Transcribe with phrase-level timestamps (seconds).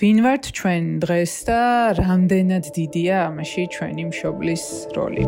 [0.00, 1.60] ვინ ვართ ჩვენ დღეს და
[1.92, 4.64] რამდენად დიდია ამაში ჩვენი მშობლის
[4.96, 5.24] როლი?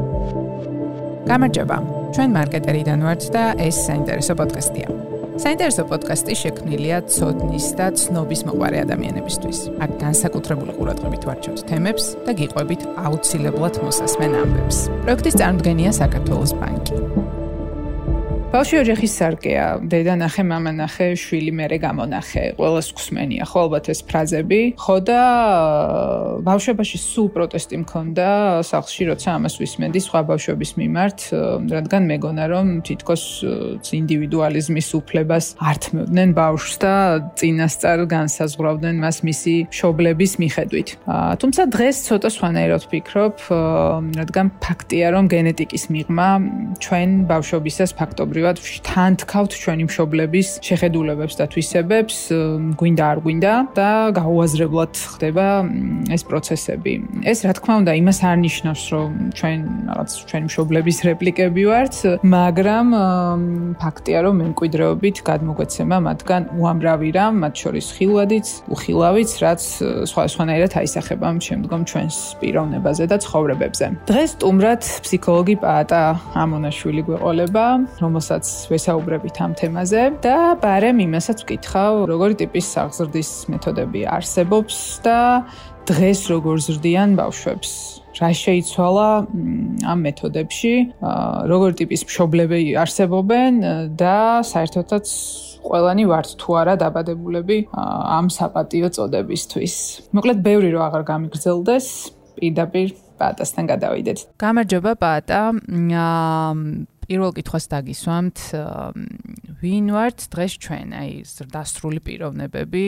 [1.29, 1.77] გამარჯობა.
[2.17, 4.89] ჩვენ მარკეტერიდან ვართ და ეს საინტერესო პოდკასტია.
[5.45, 9.59] საინტერესო პოდკასტი შექმნილია ცოდნის და ცნობის მოყარე ადამიანებისთვის.
[9.85, 14.79] აქ განსაკუთრებული ყურადღებით ვარჩევთ თემებს და გიყვებით აუცილებლად მოსასმენ ამბებს.
[15.05, 17.42] პროექტის წარმოდგენია საქართველოს ბანკი.
[18.53, 19.67] ბავშვი ოჯახის სარკეა.
[19.89, 22.45] დედა ნახე, მამა ნახე, შვილი მერე გამონახე.
[22.61, 24.61] ყველას გსმენია ხო ალბათ ეს ფრაზები.
[24.77, 25.21] ხო და
[26.45, 28.27] ბავშვობაში სულ პროტესტი მქონდა
[28.61, 31.19] სახლში, როცა ამას ვისმენდი სხვა ბავშვების მიმართ,
[31.73, 33.25] რადგან მეგონა რომ თითქოს
[33.89, 36.95] ინდივიდუალიზმის უფლებას ართმევდნენ ბავშვს და
[37.41, 40.89] წინასწარ განსაზღვრავდნენ მას მისი მშობლების მიხედვით.
[41.41, 43.35] თუმცა დღეს ცოტა სხვანაირად ვფიქრობ,
[44.21, 46.29] რადგან ფაქტია რომ გენეტიკის მიღმა
[46.85, 52.17] ჩვენ ბავშვობისას ფაქტობრივ ფაქტობრივად თან თქავთ ჩვენი მშობლების შეხედულებებს და თვისებებს,
[52.75, 55.47] გვინდა არ გვინდა და გაუაზრებლად ხდება
[56.11, 56.93] ეს პროცესები.
[57.23, 59.59] ეს რა თქმა უნდა იმას არ ნიშნავს, რომ ჩვენ
[59.91, 61.95] რაღაც ჩვენი მშობლების რეპლიკები ვართ,
[62.27, 62.87] მაგრამ
[63.79, 69.63] ფაქტია, რომ მემკვიდრეობით გადმოგვეცემა მათგან უამრავი რამ, მათ შორის ხილვადიც, უხილავიც, რაც
[70.11, 73.87] სხვა სხვანაირად აისახება შემდგომ ჩვენს პიროვნებაზე და ცხოვრებებზე.
[74.11, 76.01] დღეს სტუმრად ფსიქოლოგი პაატა
[76.43, 77.65] ამონაშვილი გვეყოლება,
[78.03, 85.45] რომელსაც რომელსაც ვესაუბრებით ამ თემაზე და ბარემ იმასაც ვკითხავ, როგორი ტიპის აღზრდის მეთოდები არსებობს და
[85.85, 87.71] დღეს როგორ ზრდიან ბავშვებს.
[88.17, 89.09] რა შეიცვალა
[89.85, 90.75] ამ მეთოდებში,
[91.53, 93.53] როგორი ტიპის მშობლები არსებობენ
[94.01, 94.17] და
[94.49, 95.07] საერთოდაც
[95.67, 99.75] ყველანი ვართ თუ არა დაბადებულები ამ საპატიო წოდებისთვის.
[100.17, 101.87] მოკლედ, ბევრი რო აღარ გამიგრძელდეს,
[102.41, 102.89] პირდაპირ
[103.21, 104.19] პატასთან გადავიდეთ.
[104.41, 105.41] გამარჯობა პატა.
[107.07, 108.39] პირველ კითხვას დაგისვამთ
[109.63, 111.11] ვინ ვართ დღეს ჩვენ აი
[111.51, 112.87] დასრული პიროვნებები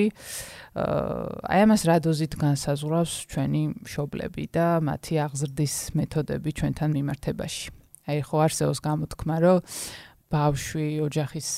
[0.75, 7.67] აი ამას რა დოზით განსაზღვრავს ჩვენი მშობლები და მათი აღზრდის მეთოდები ჩვენთან მიმართებაში.
[8.11, 9.59] აი ხო არსებობს გამოთქმა რომ
[10.35, 11.49] ბავშვი ოჯახის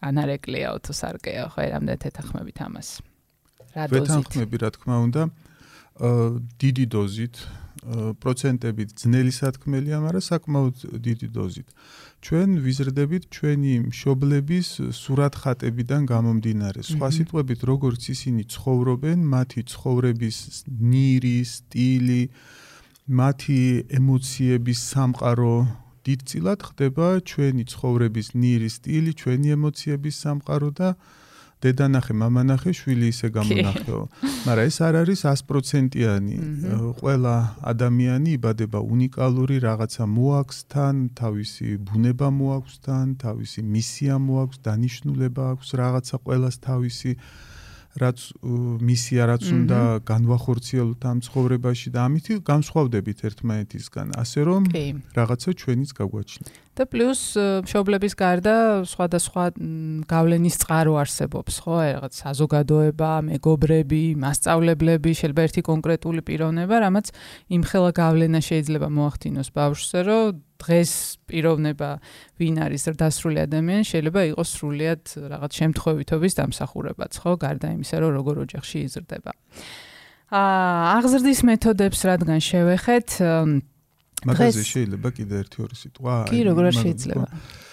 [0.00, 2.88] ანარეკლეაო თუ სარკეა ხო რამდენ თეთახმებით ამას.
[3.76, 5.22] რა დოზით თეთახმები რა თქმა უნდა.
[6.00, 7.36] დიდი დოზით
[7.80, 11.68] პროცენტებით ძნელი სათქმელია, მაგრამ საკმაოდ დიდი დოზით.
[12.20, 16.80] ჩვენ ვიზრდებით ჩვენი მშობლების სურათხატებიდან გამომდინარე.
[16.84, 20.36] სხვა სიტყვებით, როგორც ისინი ცხოვრობენ, მათი ცხოვრების
[20.68, 22.22] ნირი, სტილი,
[23.08, 23.60] მათი
[23.96, 25.56] ემოციების სამყარო
[26.04, 30.88] დიდწილად ხდება ჩვენი ცხოვრების ნირი, სტილი, ჩვენი ემოციების სამყარო და
[31.60, 34.00] დედანახე, მამანახე, შვილი ისე გამონახეო.
[34.48, 36.36] მაგრამ ეს არ არის 100%-იანი.
[37.00, 37.34] ყველა
[37.72, 45.68] ადამიანი იბადება უნიკალური რაღაცა მოაქვს თან, თავისი ბუნება მოაქვს თან, თავისი მისია მოაქვს, დანიშნულება აქვს
[45.80, 47.12] რაღაცა ყველას თავისი
[47.98, 48.18] რაც
[48.86, 54.62] მისია რაც უნდა განვახორციელოთ ამ ცხოვრებაში და ამით განსხვავდებით ერთმანეთისგან, ასე რომ
[55.18, 56.69] რაღაცა ჩვენიც გაგვაჩნია.
[56.80, 57.20] და პლუს
[57.66, 58.54] მშობლების გარდა
[58.88, 59.44] სხვადასხვა
[60.08, 61.76] გავლენის წყარო არსებობს, ხო?
[61.84, 67.12] რაღაც საზოგადოება, მეგობრები, მასწავლებლები, შეიძლება ერთი კონკრეტული პიროვნება, რამაც
[67.52, 70.92] იმხელა გავლენა შეიძლება მოახდინოს ბავშვზე, რომ დღეს
[71.28, 71.90] პიროვნება
[72.40, 75.02] ვინ არის დასრული ადამიანი შეიძლება იყოს სრულიად
[75.36, 77.32] რაღაც შემთხვევითობის დამსახურებაც, ხო?
[77.44, 79.32] გარდა იმისა, რომ როგორ ოჯახში იზრდება.
[80.30, 83.08] აა აღზრდის მეთოდებს რადგან შევეხეთ,
[84.28, 86.14] მაგაზე შეიძლება კიდე ერთი ორი სიტყვა?
[86.28, 87.26] კი, როგორ შეიძლება?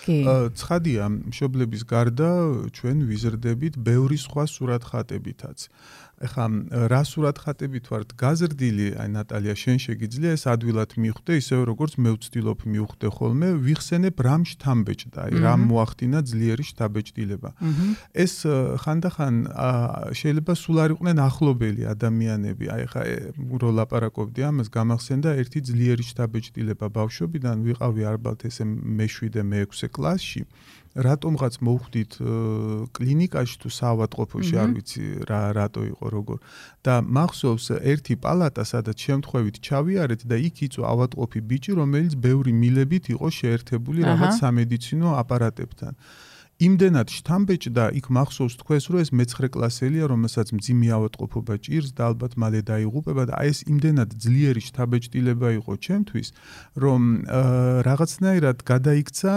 [0.07, 0.17] კი.
[0.55, 2.29] ცხადია, მშობლების გარდა
[2.71, 5.57] ჩვენ ვიზრდებით ბევრი სხვა სურათხატებითაც.
[6.17, 6.45] ეხლა
[6.89, 12.13] რა სურათ ხატებით ვართ გაზრდილი აი ნატალია შენ შეგიძლია ეს ადვილად მიხვდე ისევ როგორც მე
[12.17, 17.49] ვცდილობ მიხვდე ხოლმე ვიხსენებ რამ შთამბეჭდა აი რამ მოახდინა ძლიერი შთაბეჭდილება.
[18.17, 18.33] ეს
[18.81, 19.35] ხანდახან
[20.17, 22.65] შეიძლება სულ არ იყვნენ ახლობელი ადამიანები.
[22.65, 23.01] აი ხა
[23.61, 30.41] რო ლაპარაკობდი ამას გამახსენდა ერთი ძლიერი შთაბეჭდილება ბავშვობიდან ვიყავი ალბათ ესე მე-7 მე-6 კლასში
[30.95, 32.11] რატომღაც მოვხვდით
[32.95, 36.37] კლინიკაში თუ საავადმყოფოში არ ვიცი რა რატო იყო როგორ.
[36.83, 43.05] და მახსოვს ერთი პალატა სადაც შემთხვევით ჩავიარეთ და იქ იწვა ავადმყოფი ბიჭი რომელიც ბევრი მილებით
[43.15, 45.93] იყო შეერთებული რაღაც სამედიცინო აპარატებთან
[46.57, 52.33] იმდენად შთამბეჭდა იქ მახსოვს თქვენს რომ ეს მე-9 კლასელია რომელსაც მძიმე ავადმყოფობა ჭირს და ალბათ
[52.41, 56.27] მალე დაიღუპება და აი ეს იმდენად ძლიერი შთაბეჭდილება იყო ჩემთვის
[56.81, 57.01] რომ
[57.85, 59.33] რაღაცნაირად გადაიქცა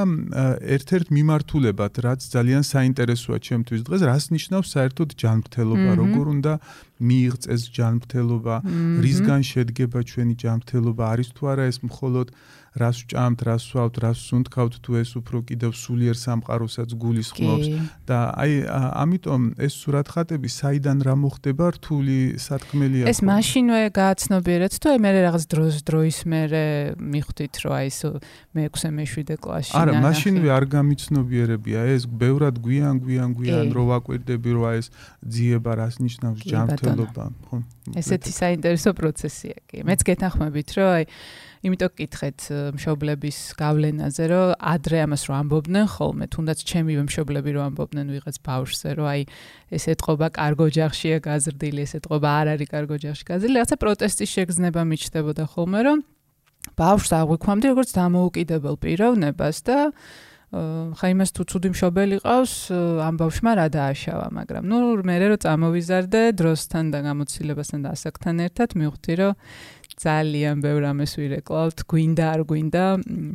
[0.80, 6.52] ერთ-ერთ მიმართულებად რაც ძალიან საინტერესოა ჩემთვის დღეს რას ნიშნავს საერთოდ ჯანმრთელობა როგორ უნდა
[7.00, 8.56] მიიღწეს ჯანმრთელობა,
[9.04, 12.28] რისგან შედგება ჩვენი ჯანმრთელობა, არის თუ არა ეს მხოლოდ
[12.70, 17.66] რას ვჭამთ, რას ვსვავთ, რას ვსუნთქავთ თუ ეს უფრო კიდევ სულიერ სამყაროსაც გულისხმობს
[18.06, 23.10] და აი ამიტომ ეს სურათხატები საიდან რა მოხდება რთული სათქმელია.
[23.10, 26.40] ეს მაშინვე გააცნობიერეთ თუ აი მე რაღაც დროს დროის მე
[26.94, 28.00] მიხვდით რომ აი ეს
[28.54, 34.64] მე-6 მე-7 კლასში არა, მაშინვე არ გამიცნობიერებია ეს ბევრად გვიან გვიან გვიან რო ვაკვირდები რომ
[34.70, 34.88] აი ეს
[35.26, 37.56] ძიება რას ნიშნავს ჯანმრთელობა, ხო?
[37.98, 39.82] ესეთი საინტერესო პროცესია კი.
[39.82, 41.04] მეც გეთანხმებით რომ აი
[41.60, 48.06] იმიტომ გკითხეთ მშობლების გავლენაზე, რომ ადრე ამას რო ამბობდნენ ხოლმე, თუნდაც ჩემი მშობლები რო ამბობდნენ
[48.16, 49.22] ვიღაც ბავშვზე, რომ აი
[49.76, 54.80] ეს ეთყობა კარგო ჯახშია გაზრდილი, ეს ეთყობა არ არის კარგო ჯახში გაზრდილი, რაღაცა პროტესტის შეგრძნება
[54.88, 55.98] მიჩნდებოდა ხოლმე, რომ
[56.80, 59.78] ბავშვს აღვიქვამდი როგორც დამოუკიდებელ პიროვნებას და
[60.50, 62.54] ხა იმას თუ ცუდი მშობელი ყავს,
[63.06, 68.74] ამ ბავშვმა რა დააშავა, მაგრამ ნუ მე რო წამოვიზარდე დროსთან და გამოცდილებასთან და ასაკთან ერთად
[68.74, 69.32] მივხვდი, რომ
[70.00, 72.84] ძალიან ბევრ ამას ვირეკლავთ, გვინდა არ გვინდა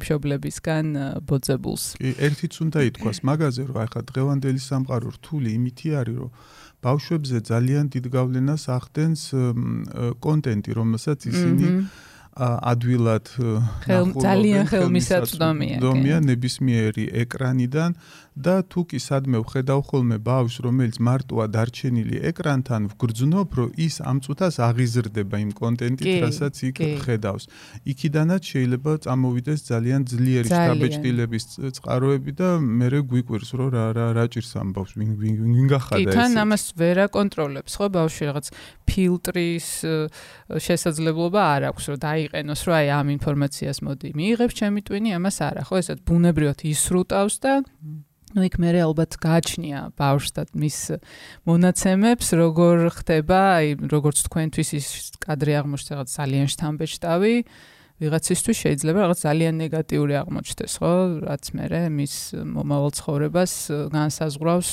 [0.02, 0.86] მშობლებისგან
[1.30, 1.84] ბოძებულს.
[2.02, 6.32] კი, ერთიც უნდა ითქვას მაგაზე, რომ ახლა დღევანდელი სამყარო რთული იმითი არის, რომ
[6.86, 9.22] ბავშვებზე ძალიან დიდ გავლენას ახდენს
[10.26, 11.68] კონტენტი, რომელსაც ისინი
[12.36, 13.26] ადვილად
[14.20, 15.78] ძალიან ხელმისაწვდომია.
[15.80, 17.96] დომია ნებისმიერი ეკრანიდან
[18.36, 24.20] და თუ კი სადმე ვხედავ ხოლმე ბავშვს, რომელიც მარტოა დარჩენილი ეკრანთან, ვგრძნობ, რომ ის ამ
[24.20, 27.48] წუთას აღიზრდება იმ კონტენტით, რასაც იქ ხედავს.
[27.88, 31.44] იქიდანაც შეიძლება წამოვიდეს ძალიან ძლიერი შტაბეჭდილების
[31.80, 36.12] წყაროები და მე გვიკვირს, რომ რა რა რა ჭირს ამ ბავშვს, ვინ ვინ გახადა ეს.
[36.12, 38.48] კი, თან ამას ვერ აკონტროლებს, ხო, ბავშვი რაღაც
[38.84, 39.70] ფილტრის
[40.60, 44.10] შესაძლებლობა არ აქვს, რომ დაიყენოს, რომ აი ამ ინფორმაციას მოდი.
[44.16, 47.54] მიიღებს ჩემი ტვინი, ამას არა, ხო, ესეთ ბუნებრივად ისრუტავს და
[48.36, 50.80] ну იქ მე ალბათ გააჩნია ბავშვს და მის
[51.48, 54.88] მონაცემებს როგორ ხდება აი როგორც თქვენთვის ის
[55.24, 57.36] კადრი აღმოჩნდა რაღაც ძალიან შთამბეჭდავი
[57.96, 60.92] ვიღაცისთვის შეიძლება რაღაც ძალიან ნეგატიური აღმოჩნდეს ხო
[61.32, 63.54] რაც მე მის მომავალ ცხოვრებას
[63.96, 64.72] განსაზღვრავს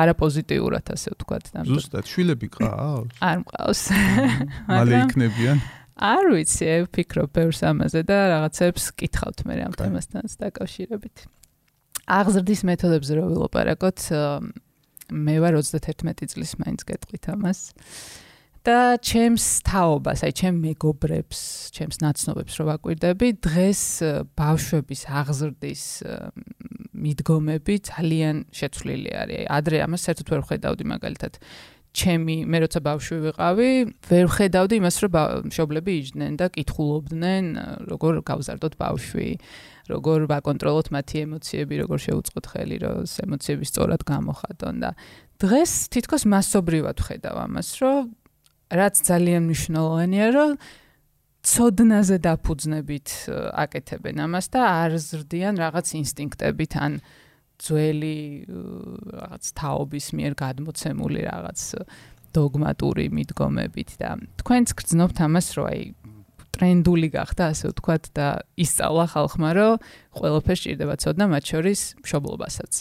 [0.00, 3.82] არაპოზიტიურად ასე ვთქვათ და ზუსტად შვილები ყავს არ მყავს.
[4.72, 5.60] მალე იქნებიან.
[6.00, 11.28] არ ვიცი ვფიქრობ ბევრს ამაზე და რაღაცებს კითხავთ მე ამ თემასთან დაკავშირებით
[12.10, 14.00] აღზრდის მეთოდებზე რო ვილაპარაკოთ,
[15.12, 17.60] მე ვარ 31 წლის მაინც გეტყვით ამას.
[18.62, 21.38] და ჩემს თაობას, აი ჩემ მეგობრებს,
[21.74, 23.82] ჩემს ნაცნობებს რო ვაკვირდები, დღეს
[24.38, 25.82] ბავშვების აღზრდის
[26.94, 29.42] მიდგომები ძალიან შეცვლილი არის.
[29.50, 31.32] ადრე ამას საერთოდ ვერ ხედავდი მაგალითად.
[31.92, 33.70] ჩემი მე როცა ბავშვი ვიყავი,
[34.08, 35.16] ვერ ხედავდი იმას, რომ
[35.52, 37.44] მშობლები იჯდნენ და კითხულობდნენ,
[37.92, 39.28] როგორ გავზარდოთ ბავშვი.
[39.90, 44.90] როგორ ვაკონტროლოთ მათი ემოციები, როგორ შევუწყოთ ხელი, რომ ემოციები სწორად გამოხატონ და
[45.42, 48.14] დღეს თითქოს მასობრივად ხედავ ამას, რომ
[48.72, 50.50] რაც ძალიან მნიშვნელოვანია, რომ
[51.42, 53.08] ცოდნაზე დაფუძნებით
[53.58, 57.02] აკეთებენ ამას და არ ზრდიან რაღაც ინსტინქტებით ან
[57.62, 58.16] ძველი
[59.14, 61.60] რაღაც თაობის მიერ გადმოცემული რაღაც
[62.32, 65.80] დოგმატური მიდგომებით და თქვენც გრძნობთ ამას, რომ აი
[66.52, 68.28] ტრენდული გახდა, ასე ვთქვათ და
[68.60, 69.72] ისწავლა ხალხმა, რომ
[70.18, 72.72] ყველაფერს ჭირდება ცოდნა, მათ შორის მშობლობასაც.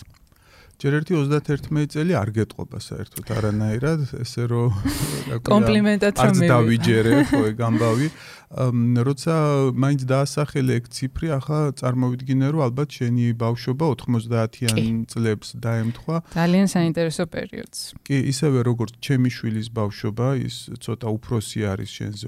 [0.82, 4.70] ჯერ ერთი 31 წელი არ გეტყობა საერთოდ არანაირად, ესე რომ
[5.52, 8.08] კომპლიმენტად რომ მე დავიჯერე, ხო, გამბავი.
[8.52, 9.34] როცა
[9.72, 16.16] მაინც დაასახელე ეგ ციფრი, ახლა წარმოვიდგინე, რომ ალბათ შენი ბავშვობა 90-იან წლებს დაემთხვა.
[16.36, 17.80] ძალიან საინტერესო პერიოდს.
[18.04, 22.26] კი, ისევე როგორც ჩემი შვილის ბავშვობა, ის ცოტა უფროსი არის შენზე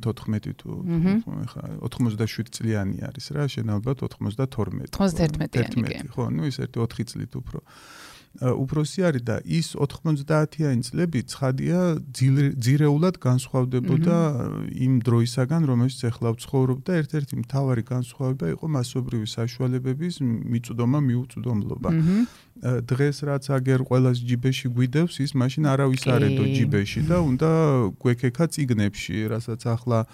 [0.00, 0.70] 34 თუ
[1.52, 4.88] ხა 97 წლიანი არის რა, შენ ალბათ 92.
[4.96, 6.08] 91-იანი.
[6.08, 7.60] ხო, ну ის ერთი 4 წლით უფრო.
[8.38, 11.80] უფროსი არის და ის 90-იანი წლები ცხადია
[12.14, 14.18] ძირეულად განსხვავდებოდა
[14.70, 21.90] იმ დროისაგან, რომელშიც ახლა ვცხოვრობ და ერთ-ერთი მთავარი განსხვავება იყო მასობრივი საშუალებების მიწვდომა მიუწვდომლობა.
[22.60, 27.50] დღეს რაც აგერ ყოველას ჯიბეში გვიდევს, ის მაშინ არავის არედო ჯიბეში და უნდა
[27.96, 30.04] გვეკეკა ციგნებში, რასაც ახლა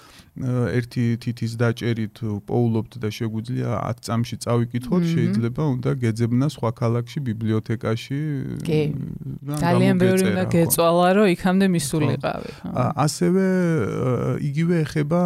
[0.71, 8.21] ერთი თითის დაჭერით პოულობთ და შეგვიძლია 10 წამში წავიკითხოთ, შეიძლება უნდა გეძებნა სხვა ქალაქში ბიბლიოთეკაში.
[8.63, 8.81] კი.
[9.59, 12.51] ძალიან ბევრი უნდა გეწვალა, რომ იქამდე მისულიყავი.
[13.07, 13.45] ასევე
[14.39, 15.21] იგივე ეხება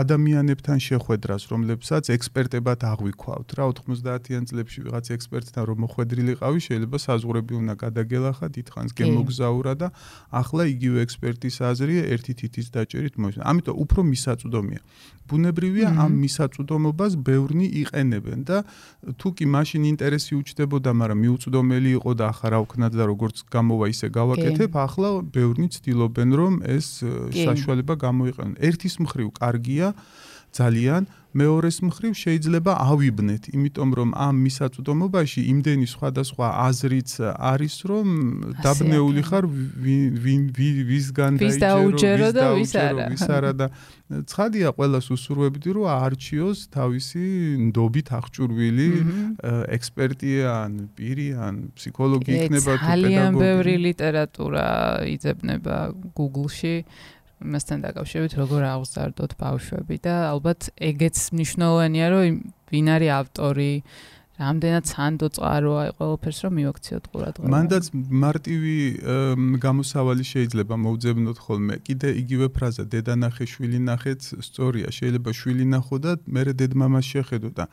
[0.00, 3.48] ადამიანებთან შეხვედრას, რომლებსაც ექსპერტებად აღვიქვავთ.
[3.52, 9.88] რა 90-იან წლებში ვიღაც ექსპერტთან რომ მოხვედრი ყოფილიყავი, შეიძლება საზღურები უნდა გადაგელახა, დიდხანს გემოგზაურა და
[10.30, 13.42] ახლა იგივე ექსპერტის აზრია ერთი თითის დაჭერით მოიხსნა.
[13.50, 14.80] ამიტომ უფრო მისაწვდომია.
[15.26, 18.58] ბუნებრივია ამ მისაწვდომობას ბევრნი იყენებენ და
[19.18, 23.86] თუ კი მაშინ ინტერესი უჩდებოდა, მაგრამ მიუწვდომელი იყო და ახლა რა ვქნათ და როგორც გამოვა
[23.94, 26.86] ისე გავაკეთებ, ახლა ბევრნი ცდილობენ რომ ეს
[27.32, 28.54] საშუალება გამოიყენონ.
[28.60, 29.94] ერთის მხრივ კარგია
[30.52, 37.10] ძალიან მეორეს მხრივ შეიძლება ავიბნეთ, იმიტომ რომ ამ მისაწვდომობაში იმდენი სხვადასხვა აზრიც
[37.52, 38.06] არის, რომ
[38.60, 40.42] დაბნეული ხარ ვინ
[40.92, 43.06] ვისგან დაიჯერო და ვის არა.
[43.16, 43.66] ვის არა და
[44.28, 47.24] ცხადია ყველას უსურვებდი რომ არჩიოს თავისი
[47.72, 48.88] ნდობით აღჭურვილი
[49.72, 53.08] ექსპერტი ან პირი ან ფსიქოლოგი იქნება თუ პედაგოგი.
[53.08, 54.68] ძალიან ბევრი ლიტერატურა
[55.16, 55.76] იძებნება
[56.12, 56.76] Google-ში.
[57.42, 62.40] მასთან დაკავშირებით როგორ აღზარდოთ ბავშვები და ალბათ ეგეც მნიშვნელოვანია რომ
[62.72, 63.70] ვინ არის ავტორი
[64.42, 67.50] რამდენად სანდო წყაროა ყველაფერს რომ მივაქციოთ ყურადღება.
[67.54, 67.84] მანდაც
[68.24, 68.76] მარტივი
[69.66, 71.74] გამოსავალი შეიძლება მოუძებნოთ ხოლმე.
[71.86, 74.88] კიდე იგივე ფრაზა დედა ნახე შვილი ნახეც სწორია.
[74.98, 77.64] შეიძლება შვილი ნახო და მე დედმამას შეხედო და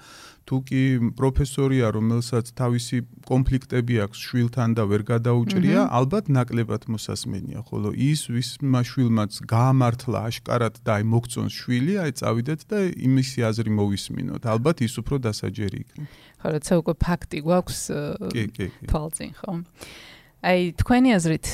[0.50, 0.84] თუ კი
[1.14, 2.98] პროფესორია რომელსაც თავისი
[3.30, 10.82] კონფლიქტები აქვს შვილთან და ვერ გადაუჭრია, ალბათ ნაკლებად მოსასმენია, ხოლო ის ვის მაშვილმაც გაამართლა აშკარად
[10.82, 14.42] და აი მოგწონს შვილი, აი წავიდეთ და იმისი აზრი მოვისმინოთ.
[14.54, 16.10] ალბათ ის უფრო დასაჯერი იქნება.
[16.40, 17.80] ხო, როცა უკვე ფაქტი გვაქვს
[18.36, 19.54] კი, კი, თვალწინ, ხო?
[20.40, 21.48] აი თქვენი აზრით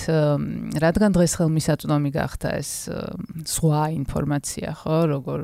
[0.77, 2.71] რადგან დღეს ხელმისაწვდომი გახდა ეს
[3.49, 4.97] სხვა ინფორმაცია ხო?
[5.09, 5.39] როგორ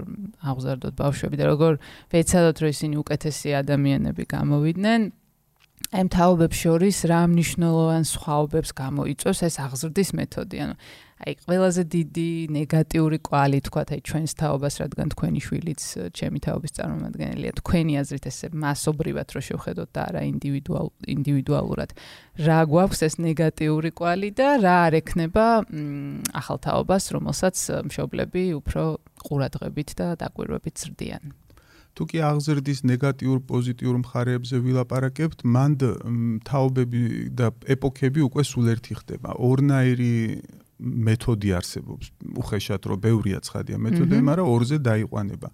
[0.46, 1.80] აღზარდოთ ბავშვები და როგორ
[2.14, 5.02] ვეცადოთ რომ ისინი უკეთესი ადამიანები გამოვიდნენ
[5.92, 10.58] აი მთავრობებს შორის რა მნიშვნელოვან სხვაობებს გამოიწვევს ეს აღზრდის მეთოდი?
[10.64, 10.76] ანუ
[11.22, 15.82] აი ყველაზე დიდი ნეგატიური კვალი თქვა აი ჩვენს თაობას რადგან თქვენი შვილიც
[16.18, 17.52] ჩემი თაობის წარმომადგენელია.
[17.62, 21.90] თქვენი აზრით ესე მასობრივად რო შევხედოთ და არა ინდივიდუალ ინდივიდუალურად.
[22.42, 25.46] რა გვაქვს ეს ნეგატიური კვალი და რა არ ექნება
[26.42, 28.84] ახალ თაობას რომელსაც მშობლები უფრო
[29.22, 31.24] ყურადღებით და დაკვირვებით ზრდიან.
[31.92, 35.80] თუ კი აღზრდის ნეგატიურ პოზიტიურ მხარეებზე ვილაპარაკებთ, მანდ
[36.48, 37.02] თაობები
[37.36, 39.36] და ეპოქები უკვე სულ ერთი ხდება.
[39.36, 40.16] ორნაირი
[40.82, 42.06] მეთოდი არსებობს.
[42.42, 45.48] უხეშად რომ ბევრია ცხადია მეთოდები, მაგრამ ორზე დაიყვანება.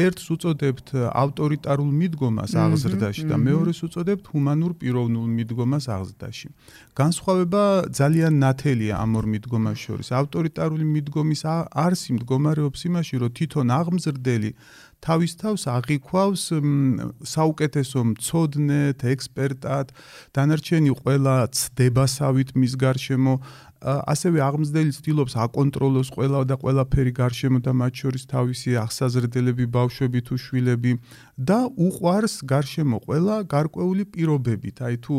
[0.00, 6.48] ერთს უწოდებთ ავტორიტარულ მიდგომას აღზრდაში და მეორეს უწოდებთ ჰუმანურ პიროვნულ მიდგომას აღზრდაში.
[6.96, 7.62] განსხვავება
[7.92, 10.08] ძალიან ნათელია ამ ორ მიდგომას შორის.
[10.20, 14.50] ავტორიტარული მიდგომის არსი მდგომარეობს იმაში, რომ თვითონ აღმზრდელი
[15.02, 16.42] თავის თავს აღიქვავს
[17.26, 19.90] საუკეთესო მწოდნეთ, ექსპერტად,
[20.30, 23.34] დანარჩენი ყველა ცდებასავით მის გარშემო
[23.82, 30.38] ასევე აღმზრდელი ცდილობს აკონტროლოს ყველა და ყველაფერი გარშემო და მათ შორის თავისი ახსაზრდელები, ბავშვები თუ
[30.38, 30.92] შვილები
[31.32, 34.84] და უყვარს გარშემო ყველა გარკვეული პირობებით.
[34.84, 35.14] აი თუ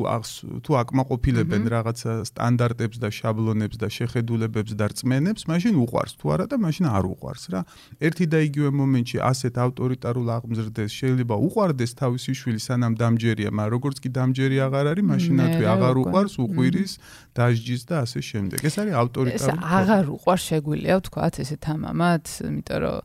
[0.61, 6.55] თუ აკმაყოფილებენ რაღაცა სტანდარტებს და შაბლონებს და შეხედულებებს და რწმენებს, მაშინ უყვარს თუ არა და
[6.61, 7.61] მაშინ არ უყვარს რა.
[7.97, 13.97] ერთი და იგივე მომენტში ასეთ ავტორიტარულ აღმზრდელს შეიძლება უყვარდეს თავისი შვილი სანამ დამჯერია, მაგრამ როგორც
[14.05, 16.91] კი დამჯერი აღარ არის, მაშინათვე აღარ უყვარს, უყვირის,
[17.33, 18.57] დაждჯის და ასე შემდეგ.
[18.61, 19.57] ეს არის ავტორიტარული.
[19.57, 23.01] ეს აღარ უყვარ შეგვიძლია ვთქვათ ესეთ ამამად, იმიტომ რომ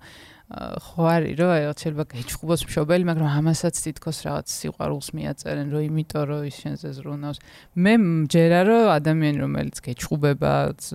[0.49, 6.25] ხო არის რომ აი შეიძლება გეჭყუბოს მშობელი, მაგრამ ამასაც თითქოს რაღაც სიყვარულს მიაწერენ, რომ იმიტომ
[6.25, 7.39] რომ ის შენზე ზრუნავს.
[7.77, 10.53] მე მჯერა რომ ადამიანი რომელიც გეჭყუბება,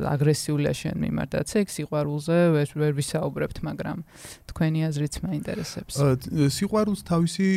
[0.10, 2.38] აგრესიულია შენ მიმართაც, ეგ სიყვარულზე
[2.82, 3.98] ვერ ვისაუბრებთ, მაგრამ
[4.50, 5.94] თქვენი აზრიც მაინტერესებს.
[6.50, 7.48] სიყვარულს თავისი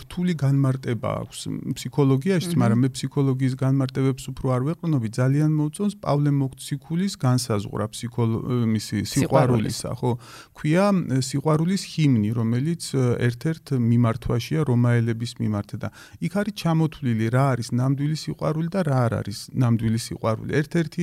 [0.00, 1.40] რთული განმარტება აქვს
[1.76, 9.90] ფსიქოლოგიაში, მაგრამ მე ფსიქოლოგიის განმარტებებს უფრო არ ვეყნობი, ძალიან მოუწონს პავლე მოციქულის განსაზღვრა ფსიქოლოგიის სიყვარულისა,
[10.00, 10.10] ხო?
[10.56, 10.86] ქვია
[11.26, 12.82] სიყვარულის ჰიმნი, რომელიც
[13.26, 15.88] ერთ-ერთ მიმართვაშია რომაელების მიმართ და
[16.22, 20.50] იქ არის ჩამოთვლილი რა არის ნამდვილი სიყვარული და რა არ არის ნამდვილი სიყვარული.
[20.60, 21.02] ერთ-ერთი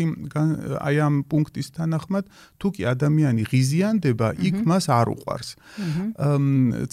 [0.80, 2.24] აი ამ პუნქტის თანახმად,
[2.60, 5.50] თუ კი ადამიანი ღიზიანდება, იქ მას არ უყვარს.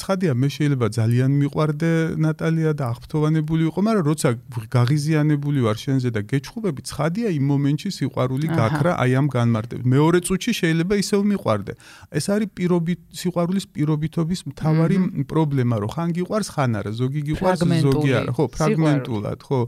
[0.00, 1.90] ცხადია, მე შეიძლება ძალიან მიყვარდე
[2.24, 4.28] ნატალია და აღფრთოვანებული ვიყო, მაგრამ როცა
[4.76, 9.84] გაღიზიანებული ვარ შენზე და გეჩხუბები, ცხადია იმ მომენტში სიყვარული გაქრა აი ამ განმარტებით.
[9.86, 11.72] მეორე წუთში შეიძლება ისევ მიყვარდე.
[12.10, 14.96] ეს არის პირობით სიყვარულის პირობითობის მთავარი
[15.30, 19.60] პრობლემა, რომ ხან გიყვარს, ხან არა, ზოგი გიყვარს, ზოგი არა, ხო, ფრაგმენტულად, ხო.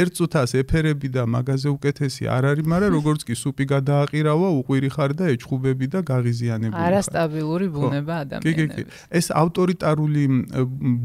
[0.00, 5.10] ერთ წუთას ეფერები და მაგაზე უკეთესი არ არის, მაგრამ როგორც კი სუპი გადააყირავა, უყვირი ხარ
[5.18, 6.80] და ეჭხუბები და გაღიზიანებული.
[6.80, 8.44] არასტაბილური ბუნება ადამიანებს.
[8.44, 8.82] კი, კი, კი.
[9.10, 10.22] ეს ავტორიტარული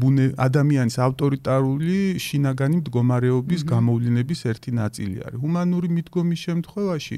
[0.00, 5.38] ბუნე ადამიანის ავტორიტარული შინაგანი მდგომარეობის გამოვლენების ერთი ნაწილი არის.
[5.42, 7.16] ჰუმანური მიდგომის შემთხვევაში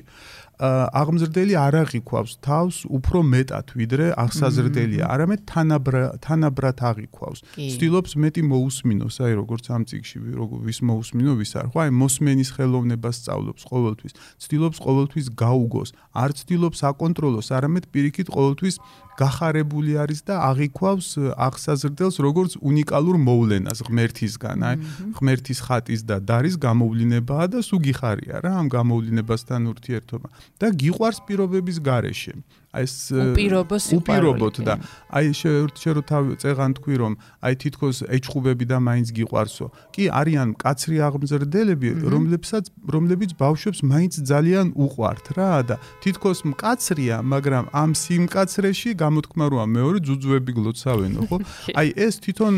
[0.58, 7.40] აღმზრდელი არ აღიქვავს თავს უფრო მეტად ვიდრე აღსაზრდელი, არამედ თანაბრა თანაბრად აღიქვავს.
[7.54, 10.18] ცდილობს მეტი მოусმინოს, აი როგორც ამ წიგში
[10.66, 11.78] ვის მოусმინო ვის არ, ხო?
[11.86, 14.12] აი მოსმენის ხელოვნებას სწავლობს ყოველთვის.
[14.42, 18.76] ცდილობს ყოველთვის გაუგოს, არ ცდილობს აკონტროლოს, არამედ პირიქით ყოველთვის
[19.18, 24.76] გახარებული არის და აღიქვავს აღსაზრდელს როგორც უნიკალურ მოვლენას ღმერთისგან, აი
[25.18, 30.28] ღმერთის ხატის და დარის გამოვლინებაა და სულ გიხარია რა ამ გამოვლინებასთან ურთიერთობა.
[30.56, 32.34] და გიყვარს პირობების გარეშე.
[32.68, 34.74] აი ეს უპირობო უპირობოთ და
[35.08, 39.66] აი შე რო თავი წეღან თქვი რომ აი თითქოს ეჭხუბები და მაინც გიყვარსო.
[39.96, 47.64] კი არიან კაცრი აღმზრდელები, რომლებსაც რომლებიც ბავშვებს მაინც ძალიან უყვართ რა და თითქოს მკაცრია, მაგრამ
[47.72, 51.36] ამ სიმკაცრეში გამოთქმა როა მეორე ძუძუები გლოცავენო, ხო?
[51.80, 52.54] აი ეს თვითონ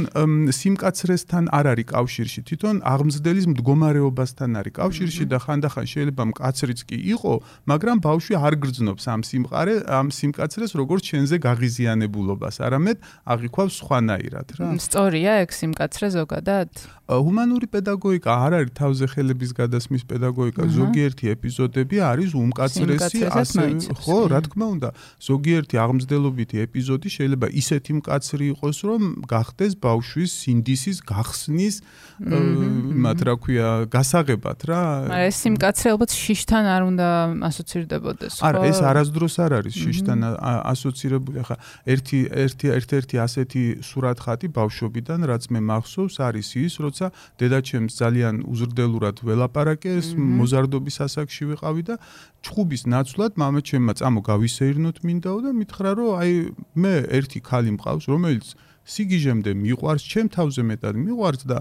[0.58, 7.32] სიმკაცრესთან არ არის კავშირში, თვითონ აღმზრდელის მდგომარეობასთან არის კავშირში და ხანდახან შეიძლება მკაცრიც კი იყო,
[7.70, 12.98] მაგრამ ბავშვი არ გრძნობს ამ სიმყარე ამ სიმკაცრეს როგორც შენზე გაღიზიანებულობას, არამედ
[13.32, 14.66] აღიქვავს სხვანაირად რა.
[14.80, 16.70] სწორია ეგ სიმკაცრე ზოგადად?
[17.10, 23.64] ჰუმანური პედაგოგიკა არ არის თავზე ხელების გადასმის პედაგოგიკა, ზოგიერთი ეპიზოდები არის უმკაცრესი, ასე
[23.98, 24.88] ხო, რა თქმა უნდა,
[25.18, 31.74] ზოგიერთი აღმზრდელობითი ეპიზოდი შეიძლება ისეთი მკაცრი იყოს, რომ გახდეს ბავშვის სინდისის გახსნის
[33.04, 34.82] მათ რა ქვია, გასაღებად რა.
[35.10, 37.08] მაგრამ ეს სიმკაცრე ალბათ შიშთან არ უნდა
[37.50, 38.44] ასოცირდებოდეს, ხო?
[38.46, 40.18] არა, ეს არასდროს არ არის შიშთან
[40.72, 41.36] ასოცირებული.
[41.42, 41.56] ახლა
[41.90, 47.06] ერთი ერთი ერთ-ერთი ასეთი სურათხატი ბავშვობიდან, რაც მე მახსოვს, არის ის, როცა
[47.42, 51.94] დედაჩემს ძალიან უზრდელურად ველაპარაკეს, მოზარდობის ასაკში ვიყავი და
[52.40, 56.32] ჩხუბის ნაცვლად მამაჩემმა წამო გავისეირნოთ მინდაო და მითხრა რომ აი
[56.78, 58.46] მე ერთი ქალი მყავს რომელიც
[58.90, 61.58] სიგიჟემდე მიყვარს, ჩემ თავზე მეტად მიყვარს და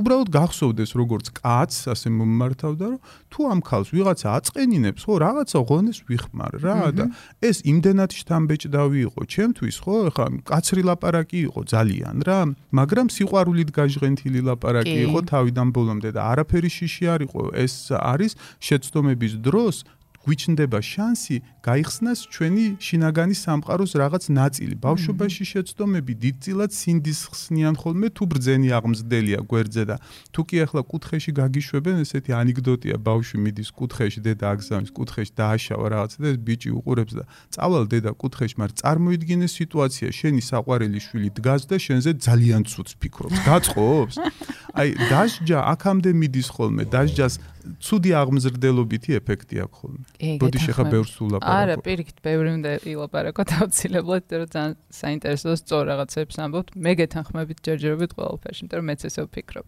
[0.00, 5.98] უბრალოდ გახსოვდეს როგორც კაც ასე მომმართავდა რომ თუ ამ ქალს ვიღაცა აწყენინებს ხო რაღაცა ღონეს
[6.08, 7.04] ვიხმარ რა და
[7.44, 9.20] ეს იმდენად შთამბეჭდავი იყო.
[9.34, 12.40] ჩემთვის ხო ეხა კაცრი ლაპარაკი იყო ძალიან რა.
[12.74, 17.42] მაგრამ სიყვარულით გაჟღენთილი ლაპარაკი იყო თავიდან ბოლომდე და არაფერი შიში არ იყო.
[17.54, 19.76] ეს არის შეცდომების დროს
[20.20, 24.74] გვიჩნდება შანსი გაიხსნას ჩვენი შინაგანი სამყაროს რაღაც ნაწილი.
[24.84, 29.96] ბავშვობაში შეცდომები დიდწილად სინდის ხსნიან ხოლმე თუ ბრძენი აღმზდელია გვერდზე და
[30.32, 36.12] თუ კი ახლა კუთხეში გაგიშვებენ ესეთი ანეკდოტია ბავშვი მიდის კუთხეში დედა აგზავნის კუთხეში დააშავა რაღაც
[36.20, 37.24] და ეს ბიჭი უყურებს და
[37.56, 40.08] წავალ დედა კუთხეში მაგრამ წარმოიდგინე სიტუაცია.
[40.20, 43.38] შენი საყვარელი შვილი დგას და შენზე ძალიან ცუდს ფიქრობს.
[43.48, 44.14] გაწყობს
[44.80, 46.82] აი დასჯა აქამდე მიდის ხოლმე.
[46.92, 47.34] დასჯას
[47.80, 50.02] ცუდი აღმზრდელობითი ეფექტი აქვს ხოლმე.
[50.40, 51.56] ბოდი შეხა ბევრს ულაპარაკო.
[51.60, 56.68] არა, პირიქით, ბევრი უნდა ილაპარაკო თავცილებლად, რომ ძალიან საინტერესო სწორ რაღაცებს ამბობთ.
[56.80, 59.66] მე გეთანხმებით ჯერჯერობით ყველაფერში, იმიტომ რომ მეც ესე ვფიქრობ.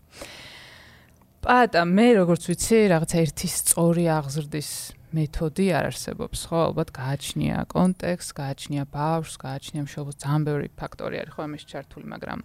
[1.43, 4.71] პატა, მე როგორც ვიცი, რაღაცა ერთი სწორი აღზრდის
[5.12, 6.59] მეთოდი არ არსებობს, ხო?
[6.71, 12.40] ალბათ გააჩნია კონტექსტ, გააჩნია ბავშვს, გააჩნია მშობლს, ძალიან ბევრი ფაქტორი არის ხო ამის ჩართული, მაგრამ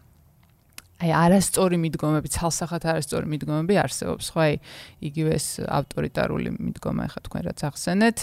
[0.98, 4.40] აი არასწორი მიდგომები, ცალსახად არასწორი მიდგომები არსებობს, ხო?
[4.48, 4.56] აი
[5.10, 8.18] იგივე ეს ავტორიტარული მიდგომა ახლა თქვენ რაც ახსენეთ.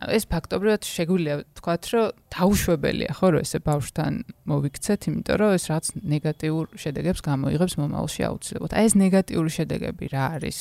[0.00, 4.12] ეს ფაქტობრივად შეგვიძლია ვთქვათ, რომ დაუშვებელია, ხო, რომ ესე ბავშვთან
[4.48, 8.72] მოვიქცეთ, იმიტომ რომ ეს რაც ნეგატიურ შედეგებს გამოიღებს მომავალში აუცილებლად.
[8.76, 10.58] აი ეს ნეგატიური შედეგები რა არის?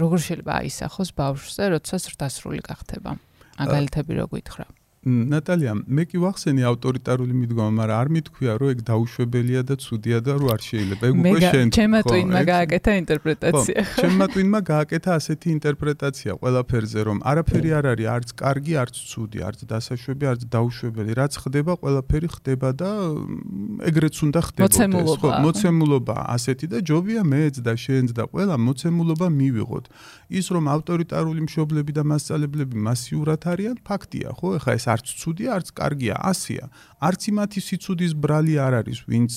[0.00, 3.10] როგორ შეიძლება აისახოს ბავშვზე, როცა ზრდასრული გახდება?
[3.60, 4.64] მაგალითები რო გითხრა.
[5.00, 10.32] ნატალია, მე კი ვახსენე ავტორიტარული მიდგომა, მაგრამ არ მithქვია, რომ ეგ დაუშვებელია და ცუდია და
[10.36, 11.04] რომ არ შეიძლება.
[11.08, 11.64] ეგ უკვე შენ.
[11.64, 13.78] მე ჩემმა ტვინმა გააკეთა ინტერპრეტაცია.
[13.96, 19.60] ჩემმა ტვინმა გააკეთა ასეთი ინტერპრეტაცია ყველაფერზე, რომ არაფერი არ არის, არც კარგი, არც ცუდი, არც
[19.72, 21.10] დასაშვები, არც დაუშვებელი.
[21.16, 22.90] რაც ხდება, ყველაფერი ხდება და
[23.88, 25.16] ეგრეც უნდა ხდებოდეს.
[25.16, 29.84] ხო, მოცემულობა ასეთი და ჯობია მეც და შენც და ყველა მოცემულობა მივიღოთ.
[30.28, 34.48] ის რომ ავტორიტარული მშობლები და მასწავლებლები მასიურად არიან, ფაქტია, ხო?
[34.60, 36.64] ეხლა ეს არც ცუდია, არც კარგია, ასია.
[37.00, 39.32] არც იმათი სიცუდის ბრალი არ არის, ვინც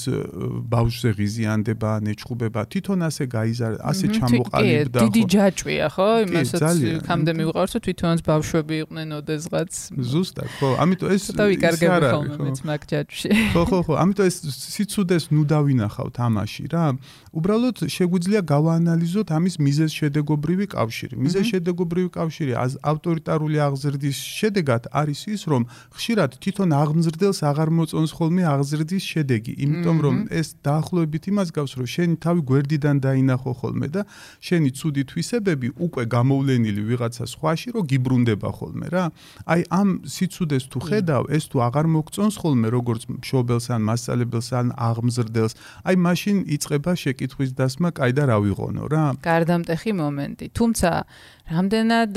[0.67, 4.99] ბავშვზე ღიზიანდება, ნეჩხუბება, თვითონ ასე გაიზარ, ასე ჩამოყალიბდა.
[4.99, 6.09] კი, დიდი ჯაჭვია, ხო?
[6.27, 9.71] იმასაც ხამდე მივყავს, რომ თვითონაც ბავშვები იყვნენ ოდესღაც.
[9.95, 10.69] ზუსტად, ხო?
[10.83, 13.29] ამიტომ ეს დავიკარგებ ხოლმე მეც მაგ ჯაჭვში.
[13.55, 16.85] ხო, ხო, ხო, ამიტომ ეს სიცუდეს ნუ დავინახავთ ამაში რა.
[17.33, 21.15] უბრალოდ შეგვიძლია გავაანალიზოთ ამის მიზეზ შედეგობრივი კავშირი.
[21.17, 22.53] მიზეზ შედეგობრივი კავშირი
[22.91, 25.65] ავტორიტარული აღზრდის შედეგად არის ის, რომ
[25.97, 31.87] ხშირად თვითონ აღმზრდელს აღარ მოწონს ხოლმე აღზრდის შედეგი, იმიტომ რომ ეს დაახლოებით იმას გავს, რომ
[31.89, 34.01] შენი თავი გვერდიდან დაინახო ხოლმე და
[34.37, 39.05] შენი ცუდი თვისებები უკვე გამოვლენილი ვიღაცა სხვაში, რომ გიბრუნდება ხოლმე რა.
[39.49, 44.67] აი ამ სიცუდეს თუ ხედავ, ეს თუ აღარ მოგწონს ხოლმე როგორც მშობელს ან მასწავლებელს ან
[44.77, 49.03] აღმზრდელს, აი მაშინ იწება შეკითხვის დასმა, კაი და რა ვიღონო რა.
[49.23, 50.45] გარდამტეხი მომენტი.
[50.51, 50.89] თუმცა
[51.53, 52.13] რამდენად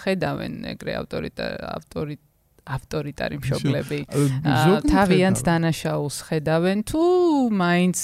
[0.00, 2.20] ხედავენ ეგრე ავტორიტარ ავტორიტ
[2.64, 3.98] ავტორიტარი მშობლები.
[4.88, 7.02] თავიანთ დანაშაულს ხედავენ თუ
[7.52, 7.98] მაინც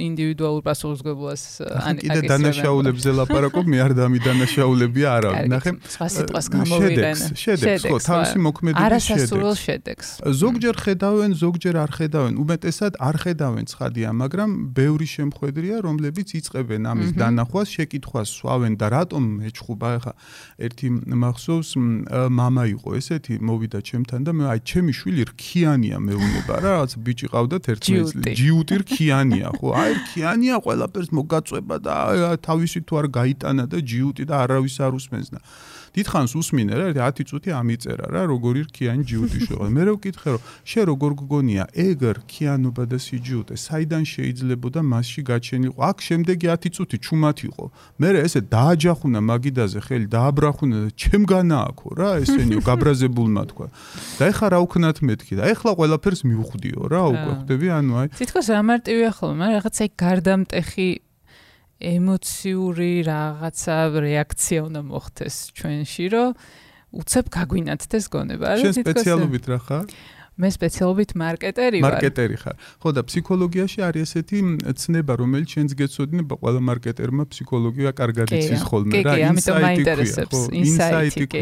[0.00, 1.42] ინდივიდუალურ პასუხისმგებლობას
[1.84, 5.70] ან კიდე დანაშაულებზე ლაპარაკობ მე არ დამი დანაშაულებია არა ნახე.
[5.92, 10.08] სხვა სიტყვას გამოვიყენე შედეგს ხო თავისი მოქმედების შედეგს არასასურველ შედეგს.
[10.24, 12.32] ზოგჯერ ხედავენ ზოგჯერ არ ხედავენ.
[12.40, 19.24] უმეტესად არ ხედავენ ცხადია მაგრამ ბევრი შემხედრია რომლებიც იწებენ ამის დანახვას შეკითხვას სვავენ და რატომ
[19.52, 20.12] ეჭხუბა ხა
[20.64, 21.70] ერთი მახსოვს
[22.40, 26.92] მამა იყო ესეთი მოვი მოვიდა ჩემთან და მე აი ჩემი შვილი რქიანია მეუბნება რა რაღაც
[27.02, 28.74] ბიჭი ყავდათ 11 წლის ჯიუტი.
[28.82, 29.68] რქიანია ხო?
[29.74, 31.94] აი რქიანია ყველაფერს მოგაწובה და
[32.46, 35.40] თავისი თუ არ გაიტანა და ჯიუტი და არავის არ უსმენს და
[35.96, 40.42] დიდხანს უსმინე რა 10 წუთი ამიწერა რა როგორი რქიანი ჯიუტი შეყო მე რო ვკითხე რომ
[40.68, 45.80] შე როგორ გგონია ეგ რქიანობა და სიჯუტე საიდან შეიძლებოდა მასში გაჩენილიყო?
[45.88, 47.64] აქ შემდეგი 10 წუთი ჩუმად იყო.
[47.96, 53.66] მე ესე დააჯახუნა მაგიდაზე ხელი დააბრახუნა და ჩემ განააქო რა ესენიო გაბრაზებულმა თქვა.
[54.20, 58.46] და ეხლა რა უქნათ მეთქი და ეხლა ყველაფერს მივხვდიო რა უკვე ხვდები ანუ აი თითქოს
[58.52, 60.88] რა მარტივია ხოლმე მაგრამ რაღაცა ეგ გარდამტეხი
[61.80, 66.30] ემოციური რაღაცა რეაქცია უნდა მოხდეს ჩვენში, რომ
[66.96, 68.72] უცებ გაგვინათდეს გონება, რა თქმა უნდა.
[68.72, 69.84] შენ სპეციალობით რა ხარ?
[70.36, 71.94] მე სპეციალობით მარკეტერი ვარ.
[71.96, 72.56] მარკეტერი ხარ.
[72.80, 74.40] ხო და ფსიქოლოგიაში არის ესეთი
[74.76, 79.14] ცნება, რომელიც შენს გეცოდინება ყველა მარკეტერმა ფსიქოლოგია კარგად იცის ხოლმე რა.
[79.16, 81.40] კი, ამიტომ მაინტერესებს ინსაიტი.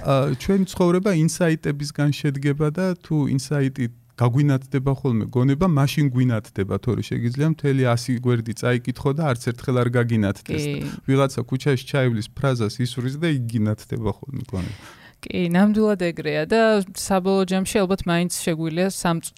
[0.00, 3.84] აა ჩვენ ცხოვრება ინსაიტებისგან შედგება და თუ ინსაიტი
[4.22, 9.88] გაგვინათდება ხოლმე გონება, მაშინ გვინათდება, თორე შეგიძლია მთელი 100 გვერდი წაიკითხო და არც ერთხელ არ
[9.98, 10.64] გაგინათდეს.
[11.10, 15.02] ვიღაცა ქუჩაში ჩაივლის ფრაზას ისურის და იგინათდება ხოლმე გონება.
[15.22, 16.60] კი, ნამდვილად ეგრეა და
[16.98, 18.88] საბოლოო ჯამში ალბათ მაინც შეგვიძლია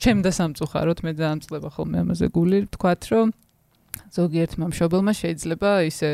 [0.01, 3.29] ჩემ და სამწუხაროდ მე დაამწყლება ხოლმე ამაზე გული, თქვათ რომ
[4.16, 6.11] ზოგიერთმა მშობელმა შეიძლება ისე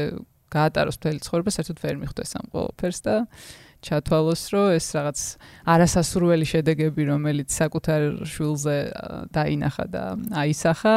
[0.51, 3.15] გაატაროს მთელი ცხოვრება, საერთოდ ვერ მიხვდეს ამ ყოველფერს და
[3.81, 5.21] ჩათვალოს, რომ ეს რაღაც
[5.75, 8.77] არასასურველი შედეგები, რომელიც საკუთარ შვილზე
[9.33, 10.05] დაინახა და
[10.45, 10.97] აისახა,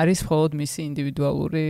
[0.00, 1.66] არის მხოლოდ მისი ინდივიდუალური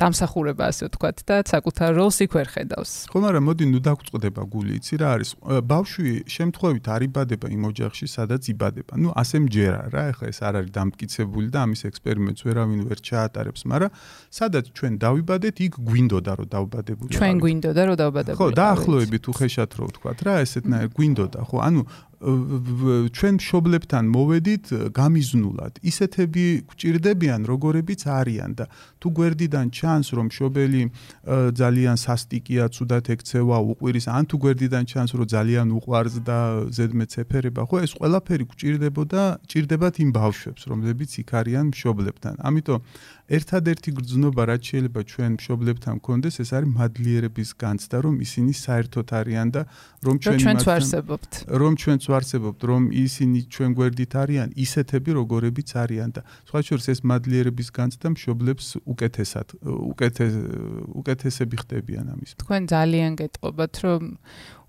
[0.00, 2.92] დამსახურება ასე ვთქვათ და საკუთარ როლს იქ ვერ ხედავს.
[3.12, 5.30] ხო, მაგრამ მოდი ნუ დაგწყდება გული, იცი რა არის?
[5.68, 8.92] ბავშვი შემთხვევით არიბადება იმ ოჯახში, სადაც იბადება.
[8.96, 13.62] ნუ ასე მჯერა რა, ეხლა ეს არ არის დამტკიცებული და ამის ექსპერიმენტს ვერავინ ვერ ჩაატარებს,
[13.68, 13.90] მაგრამ
[14.32, 17.20] სადაც ჩვენ დავიბადეთ, იქ გვინდოდა რომ დავბადებულიყავით.
[17.20, 18.40] ჩვენ გვინდოდა რომ დავბადებულიყავით.
[18.40, 21.56] ხო, დაახლოებით უხეშად რო ვთქვათ რა, ესეთნაირ გვინდოდა, ხო?
[21.68, 21.80] ანუ
[22.22, 25.72] ჩვენ მშობლებთან მოვედით გამიზნულად.
[25.82, 28.64] ისეთები გვჭირდებიან, როგორებიც არიან და
[29.02, 30.82] თუ გვერდიდან ჩანს, რომ მშობელი
[31.58, 36.38] ძალიან სასტიკია, ცუდად ექცევა, უყვირის, ან თუ გვერდიდან ჩანს, რომ ძალიან უყვარს და
[36.70, 42.34] ზედმე ცეფერება, ხო, ეს ყველაფერი გვჭირდებოდა, ჭირდებათ იმ ბავშვებს, რომლებიც იქ არიან მშობლებთან.
[42.38, 42.80] ამიტომ
[43.32, 49.48] ერთადერთი გრძნობა რაც შეიძლება ჩვენ მშობლებთან გქონდეს ეს არის მადლიერების განცდა რომ ისინი საერთოდ არიან
[49.56, 49.62] და
[50.04, 51.32] რომ ჩვენ ჩვენც ვარსებობთ.
[51.62, 57.00] რომ ჩვენც ვარსებობთ რომ ისინი ჩვენ გვერდით არიან ისეთები როგორებიც არიან და სხვა შორის ეს
[57.08, 60.34] მადლიერების განცდა მშობლებს უკეთესად უკეთეს
[61.00, 62.30] უკეთესები ხდებიან ამის.
[62.36, 64.02] თქვენ ძალიან გეტყობათ რომ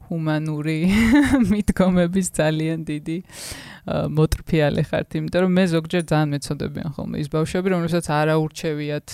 [0.09, 0.77] ჰუმანური
[1.51, 3.17] მიდგომების ძალიან დიდი
[4.17, 7.15] მოტრფიალე ხართ, იმიტომ რომ მე ზოგჯერ ძალიან მეცოდებიან ხოლმე.
[7.23, 9.07] ის ბავშვები, რომლებსაც არაურჩევიათ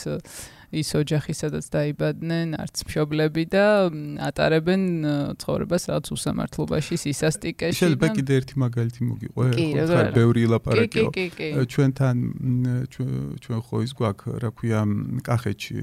[0.70, 3.66] ის ოჯახი, სადაც დაიბადნენ, არც მშობლები და
[4.22, 4.82] ატარებენ
[5.42, 7.80] ცხოვრებას რაღაც უსამართლობაში, სისასტიკეში.
[7.80, 11.10] შეიძლება კიდე ერთი მაგალითი მოგიყვე, ხო, ბევრი ლაპარაკია.
[11.74, 12.16] ჩვენთან
[12.94, 14.80] ჩვენ ხო ის გვაქვს, რა ქვია,
[15.26, 15.78] კახეთში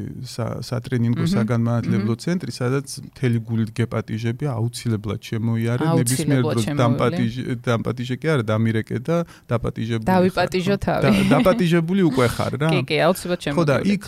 [0.70, 8.44] სატრენინგო საგანმანათლებლო ცენტრი, სადაც მთელი გულით გეპატიჟები აუცილებლად შემოიარენ ნებისმიერ დროს დამპატიჟე დამპატიჟე კი არა,
[8.46, 9.16] დამირეკე და
[9.51, 10.07] დაპატიჟებული.
[10.07, 11.11] დავიპატიჟო თავი.
[11.35, 12.68] დაპატიჟებული უკვე ხარ რა.
[12.70, 13.59] კი, კი, აუცილებლად შემოიარენ.
[13.59, 14.05] ხო და იქ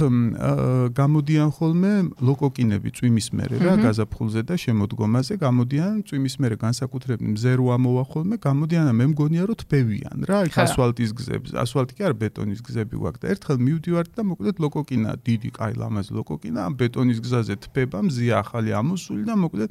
[0.98, 1.92] გამოდიან ხოლმე
[2.28, 8.36] ლოკოკინები წვიმის მერე რა გაზაფხულზე და შემოდგომაზე გამოდიან წვიმის მერე განსაკუთრებით მზე რო ამოვა ხოლმე
[8.46, 12.94] გამოდიან და მე მგონია რომ თბევიან რა იქ ასფალტის გზები ასფალტი კი არა ბეტონის გზები
[13.02, 17.98] გვაქვს და ერთხელ მივდივართ და მოკლედ ლოკოკინა დიდი კაი ლამაზი ლოკოკინა ამ ბეტონის გზაზე თბება
[18.08, 19.70] მზია ახალი ამოსული და მოკლედ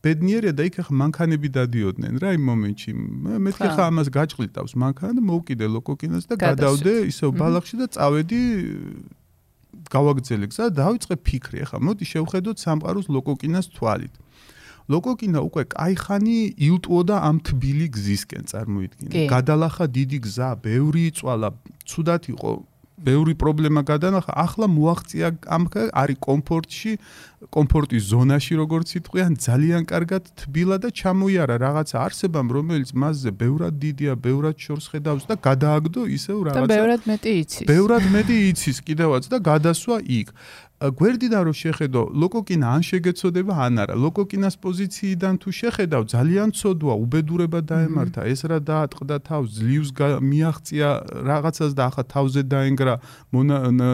[0.00, 2.90] ბედნიერია და იქ ახლა მანქანები დადიოდნენ რა იმ მომენტში.
[3.46, 3.82] მეთქე ხა.
[3.92, 8.40] ამას გაჭყლიტავს მანქანა და მოვკიდე ლოკოკინას და გადავდე ისევ ბალახში და წავედი
[9.90, 11.58] გავაგრძელე გზა, დავიწყე ფიქრი.
[11.66, 14.14] ახლა მოდი შევხედოთ სამყაროს ლოკოკინას თვალით.
[14.90, 19.10] ლოკოკინა უკვე кайხანი ილტვოდა ამ თბილი გზისკენ წარმოიდგინე.
[19.30, 21.50] გადალახა დიდი გზა, ბევრი იწვალა,
[21.86, 22.50] ცუდად იყო
[23.00, 26.92] ბევრი პრობლემა გადანახა, ახლა მოაღწია ამ არის კომფორტში,
[27.48, 34.12] კომფორტის ზონაში როგორც იტყვიან, ძალიან კარგად თბილა და ჩამოიარა რაღაცა არსებამ, რომელიც მასზე ბევრად დიდია,
[34.20, 36.68] ბევრად შორს ხედავს და გადააგდო ისევ რაღაცა.
[36.68, 37.66] და ბევრად მეტი იცის.
[37.72, 40.28] ბევრად მეტი იცის კიდევაც და გადასვა იქ.
[40.80, 43.94] გვერდიდან რო შეხედო ლოკოკინა ან შეგეცოდება ან არა.
[44.00, 48.24] ლოკოკინას პოზიციიდან თუ შეხედავ ძალიან ცოდვა უბედურება დაემართა.
[48.24, 49.90] ეს რა დაატყდა თავს ძლივს
[50.24, 50.88] მიაღწია
[51.28, 52.94] რაღაცას და ახლა თავზე დაენგრა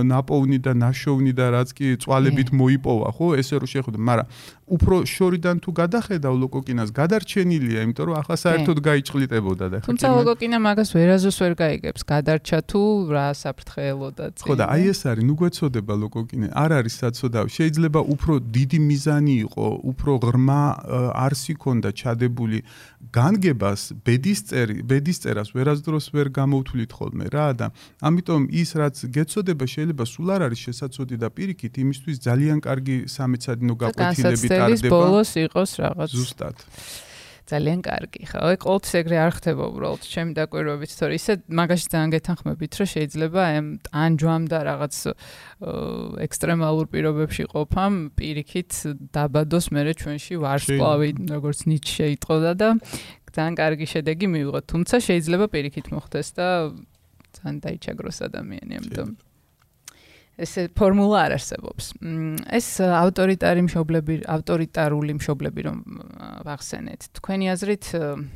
[0.06, 3.26] ნაპოვნი და ნაშოვნი და რაც კი წვალებით მოიპოვა ხო?
[3.34, 3.98] ესე რო შეხედო.
[3.98, 4.26] მაგრამ
[4.66, 10.58] უფრო შორიდან თუ გადახედავ ლოკოკინას გადარჩენილია იმიტომ რომ ახლა საერთოდ გაიჭყლიტებოდა და ხა თუმცა ლოკოკინა
[10.66, 12.02] მაგას ვერაზოს ვერ გაიგებს.
[12.02, 12.82] გადარჩა თუ
[13.14, 16.46] რა საფრთხეელო და წინ ხო და აი ეს არის ნუ გვეცოდება ლოკოკინე.
[16.50, 17.44] არ არის საცოდავ.
[17.46, 20.62] შეიძლება უფრო დიდი მიზანი იყო უფრო ღრმა
[21.14, 22.58] არსი ქონდა ჩადებული
[23.14, 27.66] განგებას ბედისწერი ბედისწერას ვერასდროს ვერ გამოვთვლით ხოლმე რა და
[28.02, 33.74] ამიტომ ის რაც გეცოდება შეიძლება სულ არ არის შესაძლოდი და პირიქით იმისთვის ძალიან კარგი სამეცადინო
[33.84, 36.10] გაკვეთილები ტარდება ბოლოს იყოს რაღაც.
[36.16, 36.56] ზუსტად.
[37.46, 38.26] ძალიან კარგი.
[38.26, 42.88] ხო აი ყოველთვის ეგრე არ ხდება უბრალოდ ჩემი დაკვირვებით თორე ისე მაგაში ძალიან გეთანხმებით რომ
[42.90, 44.94] შეიძლება ამ ტანჯვამ და რაღაც
[46.26, 48.72] ექსტრემალურ პირობებში ყოფამ პირიქით
[49.14, 52.68] დაბადოს მე ჩვენში ვარსკვლავი როგორც ნიჩე იტყოდა და
[53.30, 54.64] ძალიან კარგი შედეგი მივიღოთ.
[54.66, 56.48] თუმცა შეიძლება პირიქით მოხდეს და
[57.36, 59.25] ძალიან დაიჩაგროს ადამიანი ამიტომ
[60.36, 61.84] ესე ფორმულა არ არსებობს.
[62.52, 65.78] ეს ავტორიტარი მშობლები, ავტორიტარული მშობლები რომ
[66.44, 67.00] ვახსენეთ.
[67.16, 67.84] თქვენი აზრით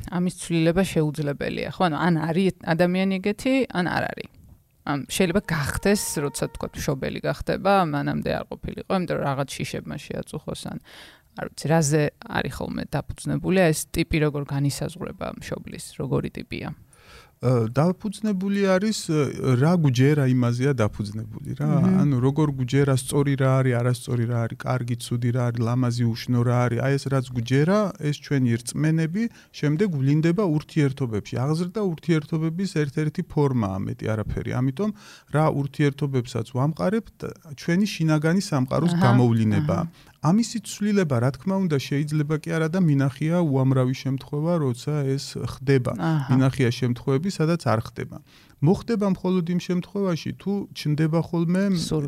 [0.09, 1.81] ამის ცვლილება შეუძლებელია, ხო?
[1.89, 4.29] ანუ ან არის ადამიანი ეგეთი, ან არ არის.
[4.81, 10.61] ამ შეიძლება გახდეს, როცა თქვა მშობელი გახდება, მანამდე არ ყოფილიყო, იმიტომ რომ რაღაც შიშებმა შეაწუხოს
[10.73, 10.77] ან
[11.37, 16.73] არ ვიცი, რაზე არის ხოლმე დაფუძნებული ეს ტიპი როგორ განისაზღვრება მშობლის, როგორი ტიპია?
[17.41, 18.97] დაფუძნებული არის
[19.57, 21.69] რა გუჯერა იმაზეა დაფუძნებული რა.
[22.05, 26.39] ანუ როგორ გუჯერა სწორი რა არის არასწორი რა არის კარგი ცუდი რა არის ლამაზი უშნო
[26.45, 26.79] რა არის.
[26.85, 29.23] აი ეს რაც გუჯერა ეს ჩვენი რწმენები
[29.57, 31.33] შემდეგ ვლინდება ურთიერთობებში.
[31.41, 34.51] აღზრდა ურთიერთობების ერთ-ერთი ფორმაა მეტი არაფერი.
[34.61, 34.89] ამიტომ
[35.33, 37.19] რა ურთიერთობებსაც ვამყარებთ
[37.57, 39.77] ჩვენი შინაგანი სამყაროს გამოვლინება.
[40.21, 45.97] ამისი ცვლილება, რა თქმა უნდა, შეიძლება კი არა და მინახია უამრავი შემთხვევა, როცა ეს ხდება.
[46.29, 48.21] მინახია შემთხვევები, სადაც არ ხდება.
[48.61, 51.63] მოხდება მხოლოდ იმ შემთხვევაში თუ ჩნდება ხოლმე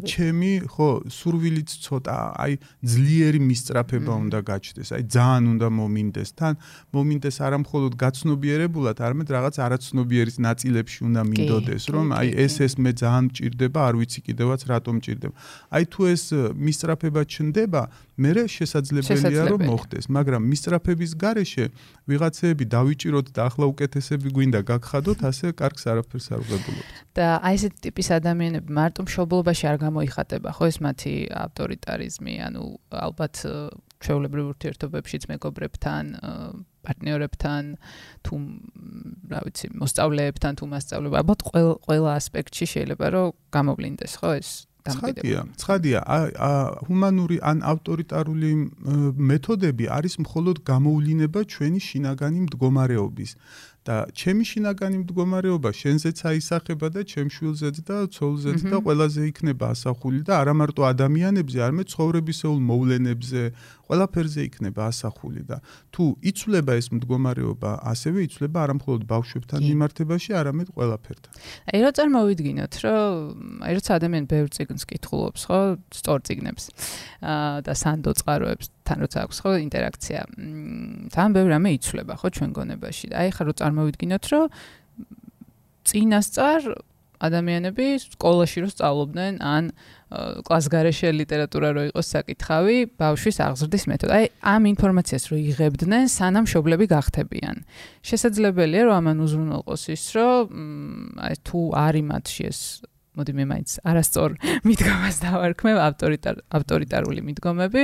[0.05, 2.53] ჩემი ხო სურვილიც ცოტა აი
[2.93, 6.29] ძლიერი მისწრაფება უნდა გაჩნდეს აი ძალიან უნდა მომინდეს.
[6.37, 6.53] თან
[6.93, 12.91] მომინდეს არა მხოლოდ გაცნობიერებულად არამედ რაღაც არაცნობიერის ნაწილებში უნდა მინდოდეს რომ აი ეს ეს მე
[13.01, 15.33] ძალიან მჭირდება არ ვიცი კიდევაც რატომ მჭირდება.
[15.73, 17.81] აი თუ ეს მისწრაფება ჩნდება
[18.13, 21.65] მე შესაძლებელია რომ მოხდეს მაგრამ მისწრაფების გარეშე
[22.05, 26.91] ვიღაცეები დავიჭიროთ და ახლა უკეთესები გვინდა გაგხადოთ ასე კარგს არაფერს არ ვღებულობთ.
[27.13, 33.35] და აი ესეთი ტიპის ადამიანები მარტო მშობლობაში არ გამოიხატება, ხო ეს მათი ავტორიტარიზმი, ანუ ალბათ
[34.03, 36.05] ჩვეულებრივ ურთიერთობებშიც მეგობრებთან,
[36.83, 37.63] პარტნიორებთან,
[38.27, 38.33] თუ
[39.31, 44.49] რა ვიცი, მოსწავლეებთან თუ მასწავლებლებს, ალბათ ყველა ყველა ასპექტში შეიძლება რომ გამოვლინდეს, ხო ეს
[44.83, 48.51] ცხადია, ცხადია, ა ჰუმანური ან ავტორიტარული
[49.15, 53.31] მეთოდები არის მხოლოდ გამოულინება ჩვენი შინაგანი მდგომარეობის.
[53.83, 60.21] და ჩემი შინაგანი მდგომარეობა შენზეც აისახება და ჩემ შვილზეც და ცოლზეც და ყველაზე იქნება ასახული
[60.23, 63.41] და არა მარტო ადამიანებზე, არამედ ცხოვრებისეულ მოვლენებზე,
[63.83, 65.57] ყველაფერზე იქნება ასახული და
[65.91, 71.31] თუ იცვლება ეს მდგომარეობა, ასევე იცვლება არა მხოლოდ ბავშვებთან მიმართებაში, არამედ ყველაფერთან.
[71.75, 75.59] აი რა წარმოვიდგინოთ, რომ აი როცა ადამიანი ბევრ ციგნს კითხულობს, ხო,
[75.91, 76.63] სწორ ციგნებს
[77.19, 80.21] აა და სანდო წყაროებს თან როცა აქვს ხო ინტერაქცია.
[81.15, 84.45] თან ბევრ რამე იცვლება ხო ჩვენ გონებაში და აი ხა რო წარმოვიდგინოთ, რომ
[85.87, 86.61] წინასწარ
[87.23, 89.71] ადამიანები სკოლაში რო სწავლობდნენ ან
[90.45, 94.11] კლასგარეშე ლიტერატურა რო იყოს საკითხავი, ბავშვის აღზრდის მეთოდი.
[94.13, 97.63] აი ამ ინფორმაციას რო იღებდნენ, სანამ შობლები გახდებიან.
[98.03, 100.43] შესაძლებელია რომ ამან უზრუნველყოს ის, რომ
[101.23, 102.59] აი თუ არის მათში ეს
[103.13, 104.29] მოდი მე მაინც არასწორ
[104.67, 107.81] მიდგომას დავარქმევ ავტორიტარ ავტორიტარული მიდგომები.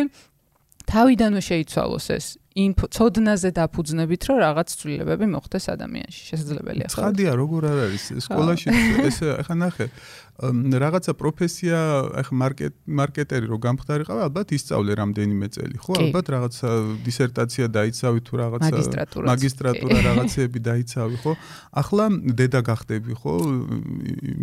[0.89, 2.27] თავიდანვე შეიცვალოს ეს
[2.59, 6.21] ინფო ცოდნაზე დაფუძნებით, რომ რაღაც ცვლილებები მოხდეს ადამიანში.
[6.29, 6.99] შესაძლებელია ხო?
[6.99, 8.67] ხადია, როგორ არ არის სკოლაში
[9.07, 9.87] ეს ახლა ნახე,
[10.39, 11.77] რაღაცა პროფესია,
[12.15, 15.93] ახლა მარკეტ მარკეტერი რო გამხდარიყავ, ალბათ ისწავლე რამდენიმე წელი, ხო?
[15.99, 16.69] ალბათ რაღაცა
[17.03, 18.75] დისერტაცია დაიცავი თუ რაღაცა
[19.27, 21.33] მაგისტრატურა რაღაცეები დაიცავი, ხო?
[21.75, 22.05] ახლა
[22.39, 23.33] დედა გახდები, ხო?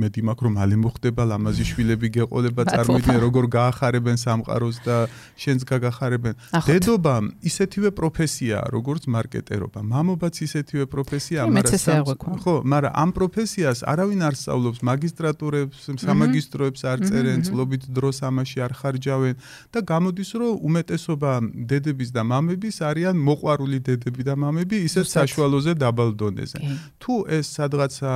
[0.05, 4.97] მედი მაქვს რომ მალე მოხდება ლამაზი შვილები გეყოლება, წარმოიდგინე როგორ გაახარებენ სამყაროს და
[5.41, 6.35] შენს გაგახარებენ.
[6.69, 9.81] დედობა ისეთივე პროფესია როგორც მარკეტერობა.
[9.83, 17.39] მამობაც ისეთივე პროფესია, მაგრამ ხო, მაგრამ ამ პროფესიას არავინ არ სწავლობს, მაგისტრატურებს, სამაგისტროებს არ წერენ,
[17.47, 19.35] წლობით დროს ამაში არ ხარჯავენ
[19.75, 21.33] და გამოდის რომ უმეტესობა
[21.67, 26.59] დედების და მამების არიან მოყვარული დედები და მამები, ისეთ საშუალოზე დაბალ დონეზე.
[27.03, 28.13] თუ ეს სადღაცა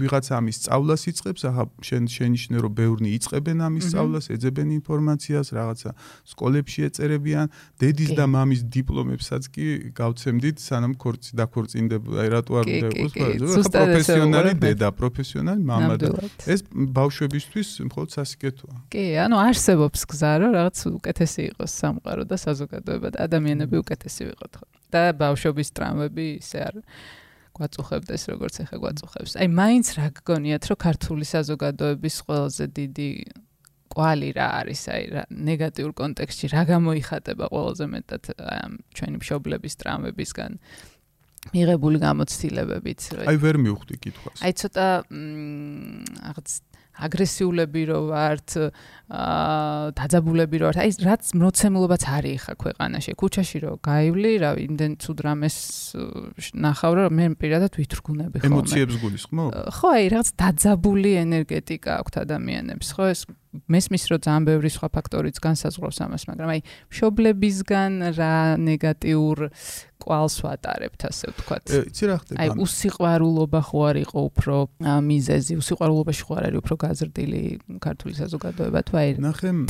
[0.00, 5.90] ვიღაცა ამის სწავლას იწყებს, ახლა შენ შენიშნე რომ ბევრნი იწყებენ ამის სწავლას, ეძებენ ინფორმაციას, რაღაცა
[6.32, 7.46] სკოლებში ეწერებიან,
[7.80, 14.52] დედის და მამის დიპლომებსაც კი გავცემდით, სანამ ქორწი დაქორწინდება, აი რატო არ უნდა იყოს, პროფესიონალი
[14.62, 16.10] დედა, პროფესიონალი მამა და
[16.46, 18.74] ეს ბავშვებისთვის მხოლოდ სასიკეთოა.
[18.94, 24.52] კი, ანუ არსებობს გზა, რომ რაღაც უკეთესი იყოს სამყარო და საზოგადოება და ადამიანები უკეთესი ვიყოთ,
[24.62, 24.66] ხო?
[24.94, 26.74] და ბავშვობის ტრამვები ისე არ
[27.56, 29.32] გვაწუხებდეს როგორც ახლა გვაწუხებს.
[29.40, 33.10] აი მაინც რა გგონიათ რომ ქართული საზოგადოების ყველაზე დიდი
[33.96, 38.24] კვალი რა არის აი რა ნეგატიურ კონტექსტში რა გამოიხატება ყველაზე მეტად
[38.92, 40.60] ჩვენი მშობლების ტრამვებისგან
[41.56, 44.38] მიღებული გამოცდილებებით აი ვერ მივხვდი კითხვას.
[44.44, 46.48] აი ცოტა რაღაც
[46.96, 48.56] აგრესიულები რო ვართ,
[49.06, 50.78] აა დაძაბულები რო ვართ.
[50.82, 53.14] აი რაც მოცემულობაც არის ხა ქვეყანაში.
[53.14, 55.56] ქუჩაში რო გაივლი, რა იმდენ ცუდ რამეს
[56.58, 58.50] ნახავ რომ მე პირადად ვითრგუნები ხოლმე.
[58.50, 59.48] ემოციებს გულისხმობ?
[59.78, 63.20] ხო, აი რაღაც დაძაბული ენერგეტიკა აქვთ ადამიანებს, ხო ეს
[63.70, 66.60] მესმის რომ ძალიან ბევრი სხვა ფაქტორიც განსაზღვრავს ამას, მაგრამ აი
[66.92, 69.38] მშობლებისგან რა ნეგატიურ
[69.96, 71.64] კვალს ვატარებთ, ასე ვთქვათ.
[71.88, 72.36] იცი რა ხდება?
[72.42, 77.42] აი უსიყვარულობა ხო არ იყო უფრო მიზეზი, უსიყვარულობაში ხო არ არის უფრო გაზრდილი
[77.80, 79.10] ქართული საზოგადოება თუ აი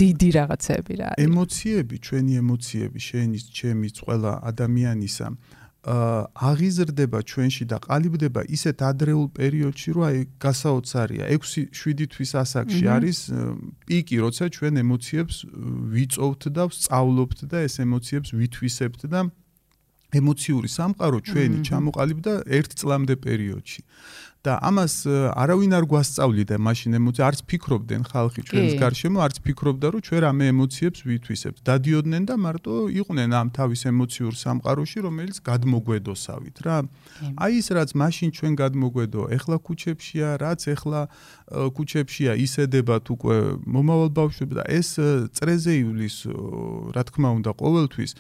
[0.03, 1.27] დიდი რაღაცები რა არის?
[1.27, 5.27] ემოციები, ჩვენი ემოციები, შენი, ჩემი, ყველა ადამიანისა
[5.87, 11.25] აღიზრდება ჩვენში და ყალიბდება ისეთ ადრეულ პერიოდში, რომ აი გასაოცარია.
[11.31, 13.19] 6-7 თვის ასაკში არის
[13.87, 15.37] პიკი, როცა ჩვენ ემოციებს
[15.95, 19.21] ვიწოვთ და ვსწავლობთ და ეს ემოციებს ვითვისებთ და
[20.15, 23.81] ემოციური სამყარო ჩვენი ჩამოყალიბდა 1 წლამდე პერიოდში.
[24.47, 24.95] და ამას
[25.35, 30.45] არავინ არ გვასწავლიდა მაშინ ემოცია არც ფიქრობდნენ ხალხი ჩვენს გარშემო არც ფიქრობდა რომ ჩვენ რამე
[30.55, 31.59] ემოციებს ვითვისებთ.
[31.67, 36.79] დადიოდნენ და მარტო იყვნენ ამ თავის ემოციურ სამყაროში რომელიც გადმოგვედოსავით რა.
[37.43, 41.01] აი ის რაც მაშინ ჩვენ გადმოგვედო ეხლა ქუჩებშია რაც ეხლა
[41.47, 43.37] ქუჩებშია ისედებათ უკვე
[43.71, 44.89] მომავალ ბავშვებს და ეს
[45.31, 46.17] წრეზე ივლის
[46.91, 48.13] რა თქმა უნდა ყოველთვის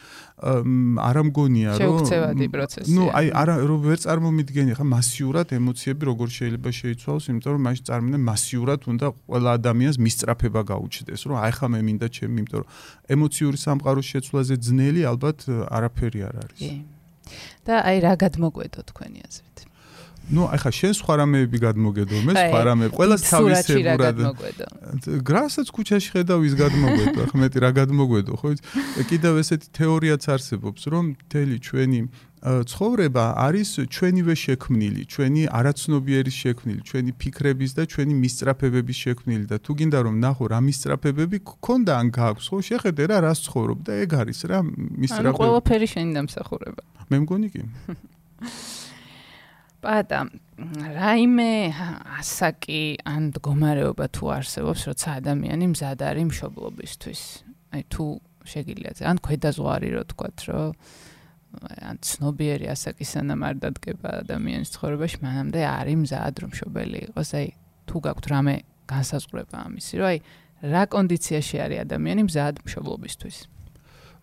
[1.03, 6.29] არ ამგონია რომ შეუქცევადი პროცესი ნუ აი არა რომ ვერ წარმომიდგენი ხა მასიურად ემოციები როგორ
[6.37, 11.67] შეიძლება შეიცვალოს, იმიტომ რომ მაშინ წარმოიდგინე მასიურად უნდა ყველა ადამიანს მისწრაფება გაუჩნდეს, რომ აი ხა
[11.73, 12.69] მე მინდა ჩემი, იმიტომ რომ
[13.17, 15.39] ემოციური სამყაროს შეცვლაზე ძნელი ალბათ
[15.77, 16.61] არაფერი არ არის.
[17.67, 19.59] და აი რა გადმოგვედო თქვენი აზრით?
[20.27, 24.17] Ну, ახლა შენ სხვა რამეები გადმოგედო, მე სხვა რამეები, ყველას თავისებურად.
[25.23, 28.63] გრასაც ქუჩაში ხედავ ის გადმოგვედო, ახლა მეტი რა გადმოგვედო, ხო იცი?
[29.07, 32.01] კიდევ ესეთი თეორიაც არსებობს, რომ მთელი ჩვენი
[32.47, 39.73] ცხოვრება არის ჩვენივე შექმნილი, ჩვენი არაცნობიერი შექმნილი, ჩვენი ფიქრების და ჩვენი მისწრაფებების შექმნილი და თუ
[39.79, 44.11] გინდა რომ ნახო რა მისწრაფებები გქონდა ან გააქვს, ხო შეხედე რა რას ცხოვრობ და ეგ
[44.21, 45.27] არის რა მისწრაფებები.
[45.27, 46.83] ანუ ყველაფერი შენი დამსახურება.
[47.11, 47.63] მე მგონი კი.
[49.87, 50.21] პატა,
[50.99, 51.51] რაიმე
[52.19, 57.21] ასაკი ან მდგომარეობა თუ არსებობს, როცა ადამიანი მზად არის მშობლობისთვის.
[57.77, 58.07] აი თუ
[58.47, 60.71] შეგიძლიათ, ან ქვედაზღვარი რო თქვათ, რომ
[61.87, 67.29] ან ცნობიერი ასაკის სანამ არ დადგება ადამიანის ცხოვრებაში, მანამდე არის მზად რომ შობელი იყოს.
[67.41, 67.47] აი,
[67.87, 68.55] თუ გაქვთ რამე
[68.91, 70.19] განსაზღვრება ამისი, რომ აი,
[70.67, 73.37] რა კონდიციაში არის ადამიანი მზად მშობლობისთვის?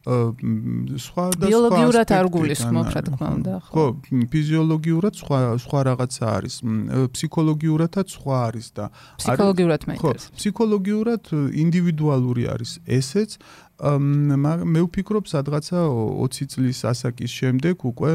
[0.04, 3.72] სხვა და სხვა ბიოლოგიურად არ გულისხმობ, რა თქმა უნდა, ხო?
[3.72, 3.86] ხო,
[4.34, 6.56] ფიზიოლოგიურად სხვა სხვა რაღაცა არის.
[7.16, 8.86] ფსიქოლოგიურადაც სხვა არის და
[9.16, 10.28] ფსიქოლოგიურად მაინტერესებს.
[10.28, 11.24] ხო, ფსიქოლოგიურად
[11.64, 13.40] ინდივიდუალური არის ესეც,
[13.79, 18.11] მე ვფიქრობ სადღაცა 20 წლის ასაკის შემდეგ უკვე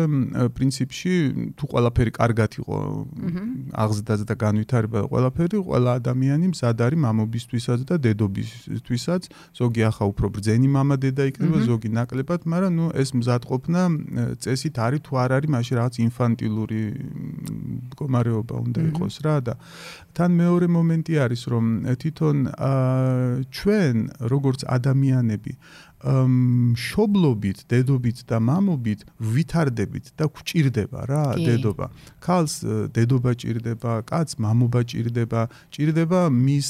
[0.60, 1.14] პრინციპში
[1.56, 2.80] თუ ყველაფერი კარგად იყო
[3.72, 9.24] აღზრდაც და განვითარება ყველაფერი ყველა ადამიანი მზად არის მამობისთვისაც და დედობისთვისაც
[9.56, 13.82] ზოგი ახლა უფრო ბრძენი мама დედა იქნება ზოგი ნაკლებად მაგრამ ნუ ეს მზადყოფნა
[14.44, 16.82] წესით არის თუ არ არის მაშინ რაღაც ინფანტილური
[17.88, 19.56] მდგომარეობა უნდა იყოს რა და
[20.12, 21.66] თან მეორე მომენტი არის რომ
[22.04, 22.38] თვითონ
[23.48, 23.96] ჩვენ
[24.28, 25.59] როგორც ადამიანები movie.
[25.99, 31.91] მშობლობით, დედობით და მამობით ვითარდებით და გვჭირდება რა დედობა.
[32.23, 32.63] ქალს
[32.95, 35.41] დედობა ჭირდება, კაცს მამობა ჭირდება,
[35.75, 36.69] ჭირდება მის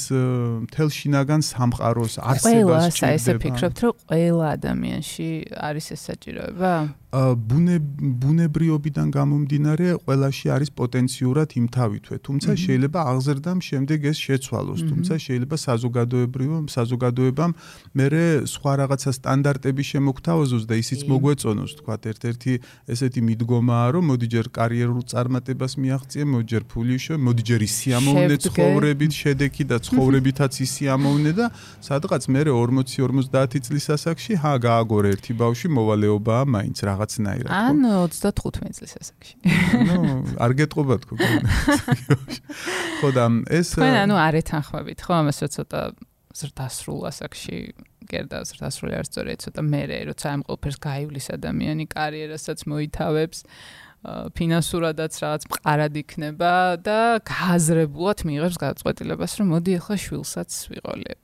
[0.73, 3.05] თელშინაგან სამყაროს არსებას ჭირდება.
[3.05, 5.29] ყველა ესე ფიქრობთ, რომ ყველა ადამიანში
[5.61, 6.73] არის ეს საჭიროება?
[7.09, 7.81] ბუნე
[8.21, 16.49] ბუნებრიობიდან გამომდინარე ყველაში არის პოტენციურად იმთავითვე, თუმცა შეიძლება აღზრდამ შემდეგ ეს შეცვალოს, თუმცა შეიძლება საზოგადოებრივ
[16.69, 17.51] საზოგადოებამ
[17.97, 18.07] მე
[18.45, 22.53] სხვა რაღაცას სტანდარტები შემოგთავაზოს და ისიც მოგვეწონოს, თქვა ერთ-ერთი
[22.89, 28.35] ესეთი მიდგომაა, რომ მოდი ჯერ კარიერულ წარმატებას მიაღწიე, მოდი ჯერ ფული შო, მოდი ჯერ ისიამოვნე
[28.47, 31.45] ცხოვრებით, შედეგი და ცხოვრებითაც ისიამოვნე და
[31.83, 37.49] სადღაც მე 40-50 წლის ასაკში ჰა გააგორე ერთი ბავში მოვალეობაა მაინც რაღაცნაირად.
[37.51, 37.77] ან
[38.15, 39.33] 35 წლის ასაკში.
[39.89, 39.97] ნუ
[40.39, 41.13] არ გეტყობა თქო.
[43.03, 45.81] ხო და ეს თქვენ ანუ არ ეთანხმებით ხო ამას ცოტა
[46.39, 47.57] ზრდასრულ ასაკში
[48.13, 53.39] გერდა ზრდასრული არ სწორია ცოტა მერე როცა ამ ყველაფერს გაივლის ადამიანი კარიერასაც მოითავებს
[53.99, 61.21] ფინანსურადაც რაღაც მყარად იქნება და გააზრებულად მიიღებს გადაწყვეტილებას რომ მოდი ახლა შვილსაც ვიყოლებ.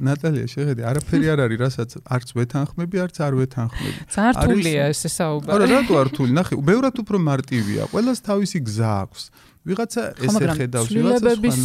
[0.00, 4.00] ნატალია შეხედი არაფერი არ არის რასაც არც ვეთანხმები არც არ ვეთანხმები.
[4.16, 5.52] ზართულია ეს საუბარი.
[5.52, 9.22] არა რატო არ თული ნახე ბევრად უფრო მარტივია ყველას თავისი გზა აქვს.
[9.66, 11.58] ვიღაცა ესე ხედავს ვიღაცა სულების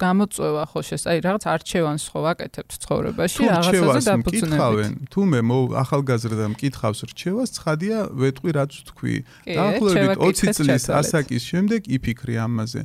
[0.00, 4.92] გამოწვევა ხო შეს აი რაღაც არჩევანს ხო ვაკეთებთ ცხოვრებაში რაღაცაზე დაფუძნებით.
[5.12, 5.40] თუ მე
[5.82, 9.14] ახალგაზრდა მკითხავს რჩევას ცხადია ვეტყვი რაც თქვი.
[9.56, 12.82] დაახლოებით 20 წლის ასაკის შემდეგ იფიქრი ამაზე.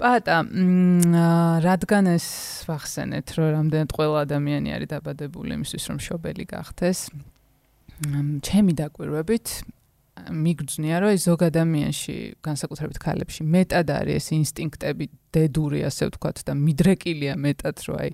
[0.00, 0.36] პატა
[1.60, 2.26] რადგან ეს
[2.64, 7.12] ვახსენეთ რომ რამდენად ყველა ადამიანი არის დაბადებული იმისთვის რომ შობელი გახდეს?
[8.40, 9.46] ჩემი დაკვირვებით
[10.28, 12.14] მიგრძნია რომ ეს ზოგ ადამიანში
[12.44, 18.10] განსაკუთრებით ქალებში მეტად არის ეს ინსტინქტები დედური ასე ვთქვათ და მიდრეკილია მეტად რომ აი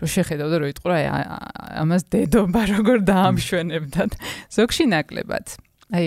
[0.00, 1.24] რომ შეხედავ და რომ იტყვა აი
[1.84, 4.12] ამას დედობა როგორ დაამშვენებდათ.
[4.54, 5.46] ზოგში ნაკლებად
[5.90, 6.06] აი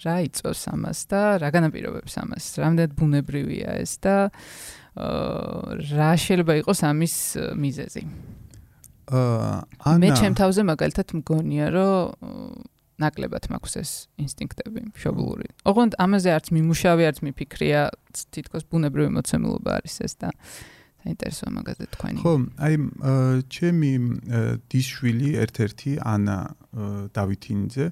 [0.00, 2.44] რა იწოს ამას და რა განაპირობებს ამას?
[2.64, 4.16] რამდენად ბუნებრივია ეს და
[4.96, 7.16] რა შეიძლება იყოს ამის
[7.58, 8.02] მიზეზი?
[9.04, 12.72] აა მე ჩემ თავზე მაგალითად მგონია რომ
[13.02, 13.90] ნაკლებად მაქვს ეს
[14.22, 15.48] ინსტინქტები მშობლური.
[15.66, 17.80] ოღონდ ამაზე არც მიმუშავე, არც მიფიქრია,
[18.34, 20.30] თითქოს ბუნებრივი მოცემულობა არის ეს და
[21.04, 22.18] საინტერესოა მაგაზე თქვენი.
[22.24, 22.34] ხო,
[22.64, 22.74] აი
[23.52, 23.90] ჩემი
[24.72, 26.38] დისშვილი ერთ-ერთი ანა
[27.14, 27.86] დავითინიძე.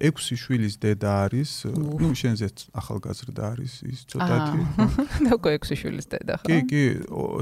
[0.00, 4.58] 6 შვილის დედა არის, ну შენზე ახალგაზრდა არის ის ცოტათი.
[5.38, 6.46] უკვე 6 შვილის დედა ხო?
[6.46, 6.84] კი, კი,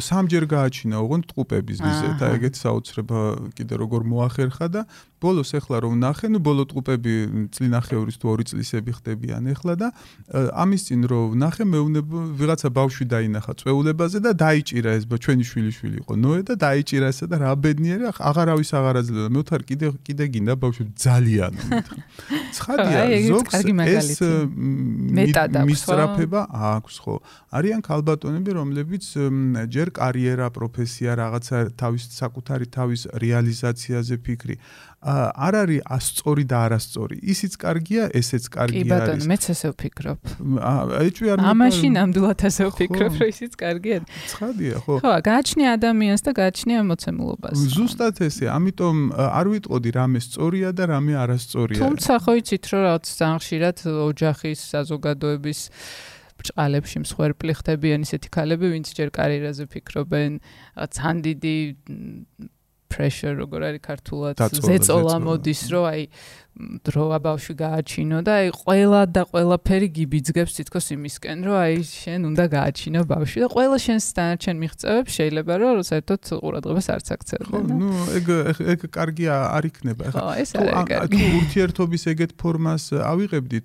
[0.03, 3.21] სამჯერ გააჩინა ოღონდ ტყუპების მიზეთ, აი ეგეც საოცრება
[3.57, 4.83] კიდე როგორ მოახერხა და
[5.19, 7.15] ბოლოს ეხლა რომ ნახე, ნუ ბოლო ტყუპები
[7.51, 9.89] წლინახევრის თუ 2 წლისები ხდებიან ეხლა და
[10.55, 16.15] ამის წინ რომ ნახე მეუბნება ვიღაცა ბავშვი დაინახა წვეულებაზე და დაიჭირა ეს ჩვენი შვილიშვილი იყო
[16.15, 19.29] ნოე და დაიჭირა ესა და რა ბედნიერია, აღარავის აღარ აძლევდა.
[19.35, 21.53] მე ვთარ კიდე კიდე გინდა ბავშვი ძალიან
[22.57, 23.55] ცხადია ზოგს
[23.95, 24.11] ეს
[25.71, 26.41] მისწრაფება
[26.73, 27.17] აქვს ხო
[27.61, 29.05] არიან ქალბატონები რომლებიც
[29.75, 34.57] ჯერ კარიერა პროფესია რაღაცა თავის საკუთარი თავის რეალიზაციაზე ფიქრი
[34.99, 37.17] არ არის ასწორი და არასწორი.
[37.23, 38.83] ისიც კარგია, ესეც კარგია.
[38.83, 40.19] კი ბატონო, მეც ესე ვფიქრობ.
[41.07, 43.99] ეჭვი არ ამაში ნამდვილად ესე ვფიქრობ, რომ ისიც კარგია.
[44.27, 44.95] ცხადია, ხო?
[44.99, 47.57] ხო, გააჩნია ადამიანს და გააჩნია მოცემულობას.
[47.79, 50.19] ზუსტად ესე, ამიტომ არ ვიტყოდი რამე
[50.49, 51.81] სწორია და რამე არასწორია.
[51.85, 53.79] თუმცა ხო იცით, რომ რაღაც ზანხშირად
[54.09, 55.61] ოჯახის საზოგადოების
[56.39, 60.33] ბრჭყალებში მსხვერპლი ხდებიან ისეთი ქალები, ვინც ჯერ კარიერაზე ფიქრობენ,
[60.73, 61.57] რაღაც ანდიდი
[62.89, 66.03] pressure როგორ არის ქართულად ზეწოლა მოდის რომ აი
[66.59, 72.45] დროა ბავშვი გააჩინო და აი ყველა და ყველაფერი გიბიძგებს თითქოს იმისკენ რომ აი შენ უნდა
[72.55, 77.91] გააჩინო ბავშვი და ყველა შენს დანარჩენ მიღწევებს შეიძლება რომ საერთოდ ყურადღებას არც აქცევდნენ ხო ნუ
[78.19, 78.27] ეგ
[78.75, 81.15] ეგ კარგია არ იქნება ხო ეს არის კარგი.
[81.15, 83.65] თუ ურთიერთობის ეგეთ ფორმას ავიღებდით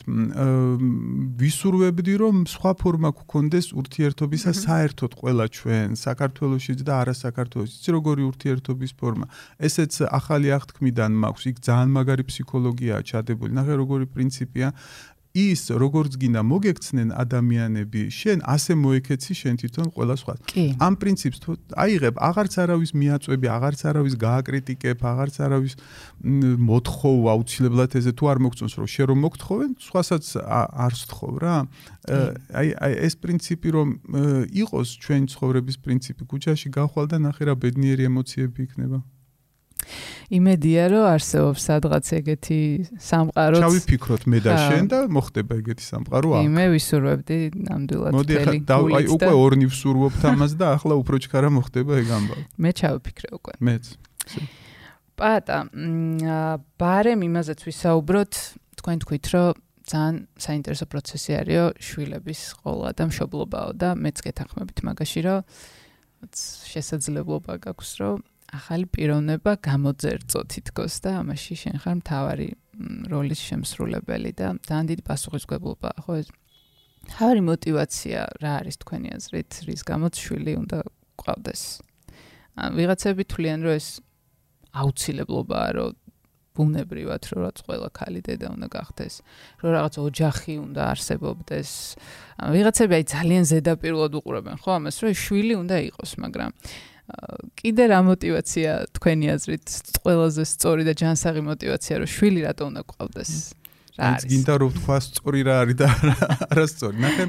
[1.41, 8.91] ვისურვებდი რომ სხვა ფორმა გქონდეს ურთიერთობისა საერთოდ ყველა ჩვენ საქართველოსიც და არა საქართველოსიც როგორი ურთიერთობის
[9.01, 9.25] ფორმა.
[9.57, 13.51] ესეც ახალი აღთქმიდან მაქვს იქ ძალიან მაგარი ფსიქოლოგი ფსიქოლოგიაა ჩადებული.
[13.55, 14.73] ნახე როგორი პრინციპია
[15.33, 20.33] ის როგორც გინდა მოგექცნენ ადამიანები, შენ ასე მოიქეცი შენ თვითონ ყველა სხვა.
[20.77, 25.73] ამ პრინციპს თუ აიღებ, აღარც არავის მიაწვევი, აღარც არავის გააკრიტიკებ, აღარც არავის
[26.69, 30.25] მოთხოვ აუცილებლად ეზე თუ არ მოგწონს რომ შენ რომ მოგთხოვენ, სხვასაც
[30.85, 31.57] არ სთხოვ რა.
[32.53, 33.87] აი აი ეს პრინციპი რომ
[34.53, 39.01] იყოს ჩვენ ცხოვრების პრინციპი, ქუჩაში გახვალ და ნახე რა ბედნიერი ემოციები იქნება.
[40.33, 42.59] იმედია რომ არსებობს სადღაც ეგეთი
[42.97, 43.57] სამყარო.
[43.63, 46.43] ჩავიფიქროთ მე და შენ და მოხდება ეგეთი სამყარო აქ.
[46.53, 51.91] მე ვისურვებდი ნამდვილად მოდი ახლა აი უკვე ორნი ვსურვობთ ამას და ახლა უფრო ჩქარა მოხდება
[52.01, 52.43] ეგ ამბავი.
[52.57, 53.53] მე ჩავიფიქრე უკვე.
[53.59, 53.83] მეც.
[55.13, 55.57] პატა,
[56.81, 58.33] ბარემ იმაზეც ვისაუბროთ,
[58.81, 59.53] თქვენ თქვით რომ
[59.83, 65.43] ძალიან საინტერესო პროცესი არისო შვილების ყოლა და მშობლობაო და მეც გეთანხმებით მაგაში რომ
[66.71, 68.23] შესაძლებლობა გაქვს რომ
[68.53, 72.47] ახალი პიროვნება გამოძერწო თითქოს და ამაში შენ ხარ მთავარი
[73.09, 76.27] როლის შემსრულებელი და ძალიან დიდი პასუხისგებლობა ხო ეს
[77.13, 80.79] თავი мотиваცია რა არის თქვენი აზრით რის გამოც შვილი უნდა
[81.23, 81.61] ყავდეს
[82.77, 83.87] ვიღაცები თვლიან რომ ეს
[84.73, 85.91] აუცილებლობაა რომ
[86.53, 89.13] ბუნებრივად რომ რაც ყველა ქალი დედა უნდა გახდეს,
[89.61, 91.69] რომ რაღაც ოჯახი უნდა არსებობდეს.
[92.53, 96.49] ვიღაცები აი ძალიან ზედაპირულად უყურებენ ხო ამას, რომ შვილი უნდა იყოს, მაგრამ
[97.59, 99.67] კიდე რა мотиваცია თქვენი აზრით
[100.03, 103.31] ყველაზე სწორი და ჯანსაღი мотиваცია რომ შვილი რატო უნდა გყავდეს?
[103.99, 104.29] რა არის?
[104.31, 105.87] გინდა რომ თქვა სწორი რა არის და
[106.47, 106.97] არასწორი.
[107.03, 107.23] ნახე,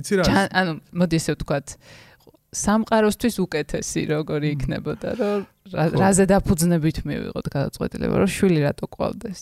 [0.00, 0.48] იცი რა არის?
[0.60, 1.66] ანუ მოდი ესე ვთქვათ.
[2.50, 5.40] სამყაროსთვის უკეთესი როგორი იქნებოდა, რომ
[6.02, 9.40] რაზე დაფუძნებით მივიღოთ გადაწყვეტილება, რომ შვილი რატო ყავდეს?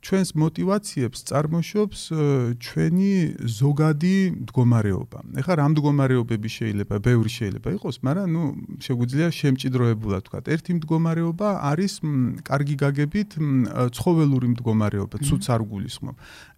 [0.00, 2.00] ჩვენს мотиваციებს წარმოშობს
[2.56, 3.12] ჩვენი
[3.60, 4.16] ზოგადი
[4.48, 5.18] მდგომარეობა.
[5.40, 8.42] ეხლა რა მდგომარეობები შეიძლება, ბევრი შეიძლება იყოს, მაგრამ ნუ
[8.80, 10.40] შეგვიძლია შემჭიდროებულად ვთქვა.
[10.56, 11.92] ერთი მდგომარეობა არის
[12.48, 13.30] კარგი გაგებით
[13.92, 16.14] ცხოველური მდგომარეობა, ცუც არ გულისხმობ.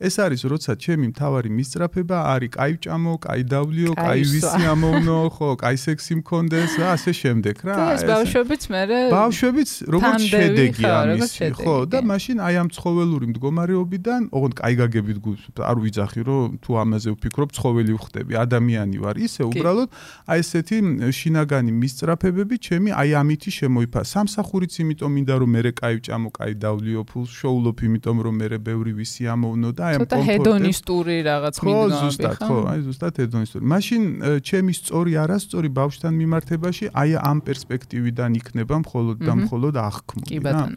[0.06, 5.48] ეს არის როცა ჩემი მთავარი მისწრაფება არის კაი ჭამო, კაი დავლიო, კაი ვისი ამოვნო, ხო,
[5.58, 7.74] კაი სექსი მქონდეს, ასე შემდეგ რა.
[7.98, 14.54] ეს ბავშვებიც მე ბავშვებიც როგორც შედეგი ამის, ხო, და მაშინ აი ამ ცხოველური მდგომარეობიდან, ოღონდ
[14.60, 15.18] კაი გაგებით
[15.58, 19.16] არ ვიძახი, რომ თუ ამაზე ვფიქრობ, ცხოველი ვხდები, ადამიანი ვარ.
[19.16, 19.88] ისე უბრალოდ
[20.28, 20.78] აი ესეთი
[21.16, 24.00] შინაგანი მისწრაფებები ჩემი აი ამითი შემოიფა.
[24.12, 28.92] სამსახურიც იმიტომ მინდა რომ მე კაი ვჭამო, კაი დავლიო ფულს, შოულობ იმიტომ რომ მე ბევრი
[28.98, 30.12] ვისი ამოვნო და აი ამ კომფორტი.
[30.12, 31.72] ცოტა ჰედონისტური რაღაც მინდა.
[31.72, 33.64] ხო, ზუსტად, ხო, აი ზუსტად ჰედონისტური.
[33.72, 34.02] მაშინ
[34.48, 40.26] ჩემი სწორი არასწორი ბავშვთან მიმართებაში აი ამ პერსპექტივიდან იქნება მხოლოდ და მხოლოდ აღქმული.
[40.28, 40.76] კი ბატონო.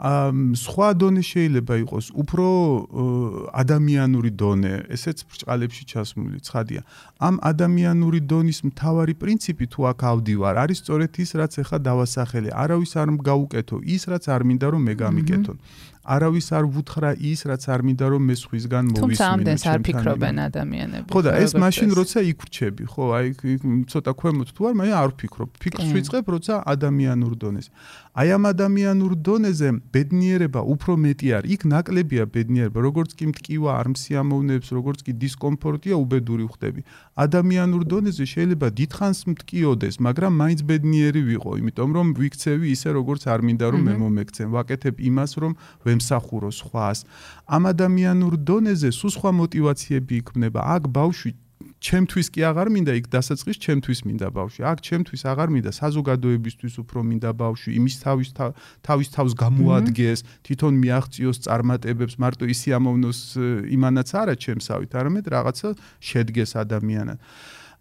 [0.00, 2.46] სხვა დონე შეიძლება იყოს უფრო
[3.52, 6.80] ადამიანური დონე, ესეც ბრჭყალებში ჩასმული ცხადია.
[7.20, 12.48] ამ ადამიანური დონის მთავარი პრინციპი თუ აქ ავდივარ, არის სწორედ ის, რაც ახლა დავასახელე.
[12.48, 15.58] არავის არ მგაუკეთო ის, რაც არ მინდა რომ მე გამიკეთონ.
[16.00, 19.04] არავის არ ვუთხრა ის, რაც არ მინდა რომ მე სხვისგან მოვისმინო.
[19.04, 21.08] თუმცა ამდენს არ ფიქრობენ ადამიანები.
[21.12, 23.26] ხო და ეს მაშინ როცა იქრჩები, ხო, აი
[23.84, 25.50] ცოტა ქვემოთ თუ არ, მე არ ვფიქრობ.
[25.60, 27.70] ფიქრს ვიწყებ, როცა ადამიანურ დონეზე.
[28.10, 31.50] აი ამ ადამიანურ დონეზე ბედნიერება უფრო მეტი არის.
[31.54, 36.80] იქ ნაკლებია ბედნიერება, როგორც კი მткиვა არ მსიამოვნებს, როგორც კი დისკომფორტია უბედური ხდები.
[37.14, 43.40] ადამიანურ დონეზე შეიძლება დიდხანს მткиოდეს, მაგრამ მაინც ბედნიერი ვიყო, იმიტომ რომ ვიქცევი ისე როგორც არ
[43.46, 44.48] მინდა რომ მე მომეკცენ.
[44.58, 45.52] ვაკეთებ იმას, რომ
[45.86, 46.98] ვემსახურო სხვას.
[47.46, 50.60] ამ ადამიანურ დონეზე სულ სხვა мотиваციები იქმნება.
[50.74, 51.30] აქ ბავშვი
[51.80, 54.60] ჩემთვის კი აღარ მინდა იქ დასაწყის ჩემთვის მინდა ბავშვი.
[54.68, 58.28] აქ ჩემთვის აღარ მინდა საზოგადოებისთვის უფრო მინდა ბავშვი, იმის თავის
[58.84, 63.20] თავის თავს გამოადგეს, თვითონ მიაღწიოს წარმატებებს, მარტო ისე ამოვნოს
[63.76, 65.68] იმანაც არა ჩემსავით, არამედ რაღაცა
[66.04, 67.18] შედგეს ადამიანად.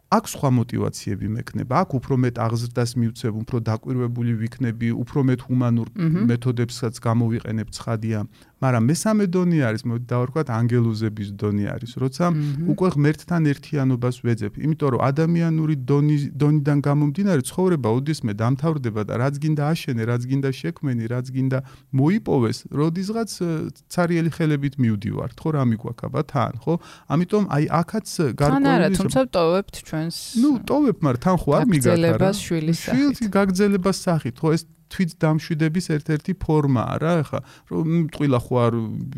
[0.09, 1.73] აქ სხვა мотиваციები მექნება.
[1.85, 5.87] აქ უფრო მეტ აღზრდას მივცემ, უფრო დაკვირვებული ვიქნები, უფრო მეტ ჰუმანურ
[6.25, 8.19] მეთოდებსაც გამოვიყენებ ცხადია.
[8.59, 12.25] მაგრამ მესამე დონე არის, მოდი დავარქვათ, ანგელოზების დონე არის, როცა
[12.67, 14.53] უკვე ღმერთთან ერთიანობას ვეძებ.
[14.59, 20.49] იმიტომ რომ ადამიანური დონი დონიდან გამომდინარე ცხოვრება ოდესმე დამთავრდება და რაც გინდა აშენე, რაც გინდა
[20.59, 21.59] შექმენი, რაც გინდა
[21.95, 23.29] მოიპოვეს, როდისღაც
[23.87, 26.73] цаრიელი ხელებით მივდივართ, ხო რა მიგვაქაბა თან, ხო?
[27.15, 31.95] ამიტომ აი აქაც გარკვეული არა, თუმცა ტოვებთ ჩვენს ნუ ტოვებ, მაგრამ თან ხო არ მიგაქარა.
[31.95, 32.99] გაგზელებას შვილის სახით.
[32.99, 38.73] შვილის გაგზელებას სახით, ხო ეს თვით დამშვიდების ერთ-ერთი ფორმაა რა ახლა რომ ტყილა ხო არ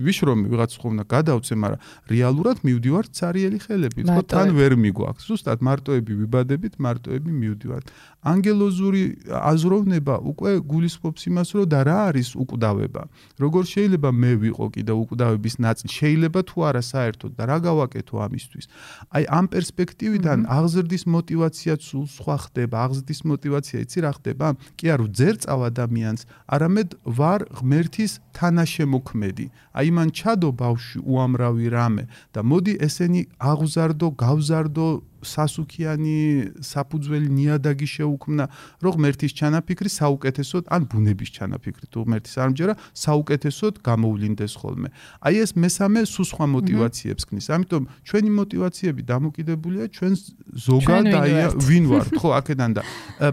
[0.08, 5.24] ვიშრომი ვიღაც ხო უნდა გადავწე მაგრამ რეალურად მივდივარ цаრიელი ხელებით ხო თან ვერ მიგვაქვს.
[5.32, 7.86] ზუსტად მარტოები ვიბადებით მარტოები მივდივართ
[8.22, 9.04] ანგელოზური
[9.34, 13.02] აზროვნება უკვე გულისხმობს იმას, რომ და რა არის უკვდავება.
[13.42, 15.90] როგორ შეიძლება მე ვიყო კიდე უკვდავების ნაწილი?
[15.90, 18.66] შეიძლება თუ არა საერთოდ და რა გავაკეთო ამისთვის?
[19.10, 22.76] აი ამ პერსპექტივიდან აღზრდის мотиваცია სულ სხვა ხდება.
[22.86, 24.48] აღზრდის мотиваცია იცი რა ხდება?
[24.78, 29.46] კი არ უძერწავ ადამიანს, არამედ ვარ ღმერთის თანაშემოქმედი.
[29.74, 32.04] აი მან ჩადო ბავში უამრავი რამე
[32.34, 34.88] და მოდი ესენი აღზარდო, გავზარდო
[35.24, 36.18] სასუქიანი
[36.62, 38.46] საფუძველი ნიადაგი შეუქმნა,
[38.82, 42.74] რომ ღმერთის ჩანაფიქრი საუკეთესოდ ან ბუნების ჩანაფიქრი თუ ღმერთის არ მჯერა,
[43.06, 44.88] საუკეთესოდ გამოვლინდეს ხოლმე.
[45.22, 47.46] აი ეს მესამე სულ სხვა мотиваციებს ქმნის.
[47.56, 50.22] ამიტომ ჩვენი мотиваციები დამოკიდებულია ჩვენს
[50.68, 52.82] ზოგად აი ვინ ვართ, ხო, აქედან და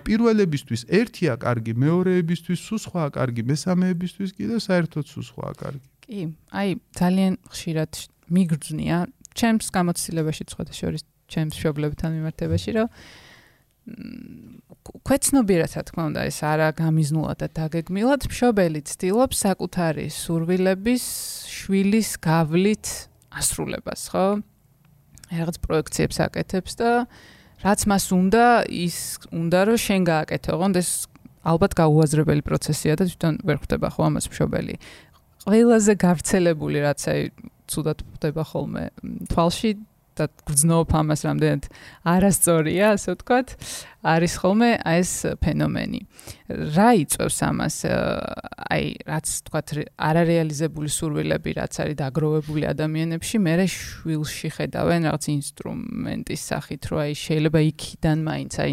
[0.06, 5.86] პირველებისთვის ერთია კარგი, მეორეებისთვის სულ სხვაა კარგი, მესამეებისთვის კიდევ საერთოდ სულ სხვაა კარგი.
[6.08, 6.20] კი,
[6.52, 7.92] აი ძალიან ხშირად
[8.32, 8.98] მიგრძნია
[9.38, 12.88] ჩემს გამოცდილებაში სხვათა შორის ჩემს მშობლებთან მიმართებაში, რომ
[15.04, 21.04] ქვეცნობიერად რა თქმა უნდა ეს არა გამიზნულად და დაგეგმილად მშობელი ცდილობს საკუთარი სურვილების
[21.48, 22.86] შვილის გავლით
[23.32, 24.26] ასრულებას, ხო?
[25.28, 26.90] რაღაც პროექციებს აკეთებს და
[27.64, 28.96] რაც მას უნდა, ის
[29.34, 30.90] უნდა რომ შენ გააკეთო, ოღონდ ეს
[31.48, 34.74] ალბათ გაუაზრებელი პროცესია და თვითონ ვერ ხვდება ხო ამას მშობელი.
[35.48, 37.20] ყველაზე გავრცელებული რაც აი
[37.68, 38.84] ცუდად ხდება ხოლმე
[39.32, 39.70] თვალში
[40.18, 41.64] და გრძნობ ამას რამდენად
[42.12, 43.48] არასწორია, ასე ვთქვათ,
[44.08, 45.12] არის ხოლმე აი ეს
[45.42, 46.00] ფენომენი.
[46.74, 47.76] რა იწევს ამას?
[48.68, 49.68] აი, რაც ვთქვათ,
[50.08, 57.60] არარეალიზებული სურვილები, რაც არის დაგროვებული ადამიანებში, მე შვილში ხედავენ რაღაც ინსტრუმენტის სახით, რომ აი შეიძლება
[57.72, 58.72] იქიდან მაინც აი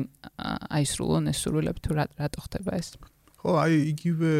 [0.75, 2.97] აი სრულონ ეს სურვილები თუ რატო ხდება ეს?
[3.45, 4.31] ხო, აი იგივე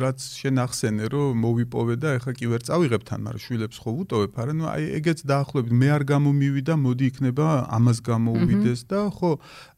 [0.00, 4.32] რაც შენ ახსენე, რომ მოვიპოვე და ეხლა კი ვერ წავიღებ თან, მაგრამ შვილებს ხო ვუტოვებ,
[4.40, 9.32] არა, ნუ აი ეგეც დაახლოებით მე არ გამომივიდა, მოდი იქნება ამას გამოუვიდეს და ხო,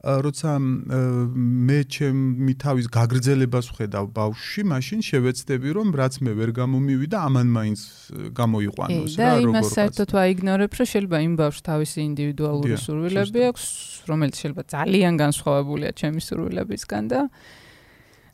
[0.07, 7.49] როცა მე ჩემი თავის გაგრძელებას ვხედავ ბავშვში, მაშინ შევეცდები, რომ რაც მე ვერ გამომივიდა, ამან
[7.51, 7.81] მაინც
[8.31, 9.43] გამოიყვანოს რა, როგორ.
[9.43, 13.65] და იმას საერთოდ ვაიგნორებ, რომ შეიძლება იმ ბავშვს თავისი ინდივიდუალური სურვილები აქვს,
[14.07, 17.21] რომელიც შეიძლება ძალიან განსხვავებულია ჩემი სურვილებისგან და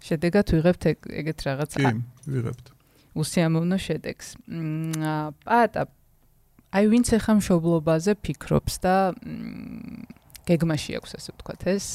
[0.03, 0.83] შედეგად ვიღებთ
[1.23, 1.79] ეგეთ რაღაცა.
[1.83, 1.93] კი,
[2.27, 2.67] ვიღებთ.
[3.13, 4.27] უსიამოვნო შედეგს.
[5.47, 5.83] პატა
[6.73, 8.95] აი ვინც ახლა მშობლობაზე ფიქრობს და
[10.49, 11.87] გეგმაში აქვს ასე ვთქვათ ეს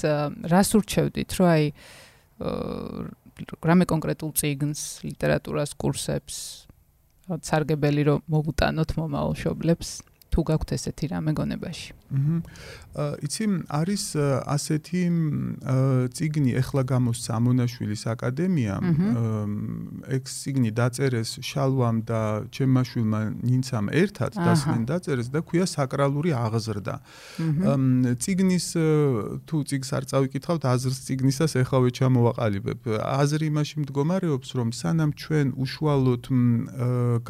[0.45, 1.65] რას ურჩევდით რომ აი
[3.65, 6.69] რამე კონკრეტულ წიგნს, ლიტერატურას, კურსებს
[7.27, 9.89] სარგებელი რომ მოვუტანოთ მომავალ მშობლებს
[10.31, 11.91] თუ გაქვთ ესეთი რამე გონებაში.
[12.07, 12.37] აჰა.
[13.21, 14.03] იცი არის
[14.47, 15.01] ასეთი
[16.15, 18.75] ციგნი ახლა გამოსცა ამონაშვილის აკადემია.
[20.07, 22.21] ეგ ციგნი დაწერეს შალვამ და
[22.55, 26.95] ჩემაშვილმა ნინცამ ერთად დასმენ დაწერეს და ქვია საკრალური აღზრდა.
[28.17, 28.67] ციგნის
[29.47, 32.81] თუ ციგს არ წავიკითხავთ აზრს ციგნისას ეხავე ჩამოვაყალიბებ.
[32.97, 36.23] აზრი იმაში მდგომარეობს რომ სანამ ჩვენ უშუალოდ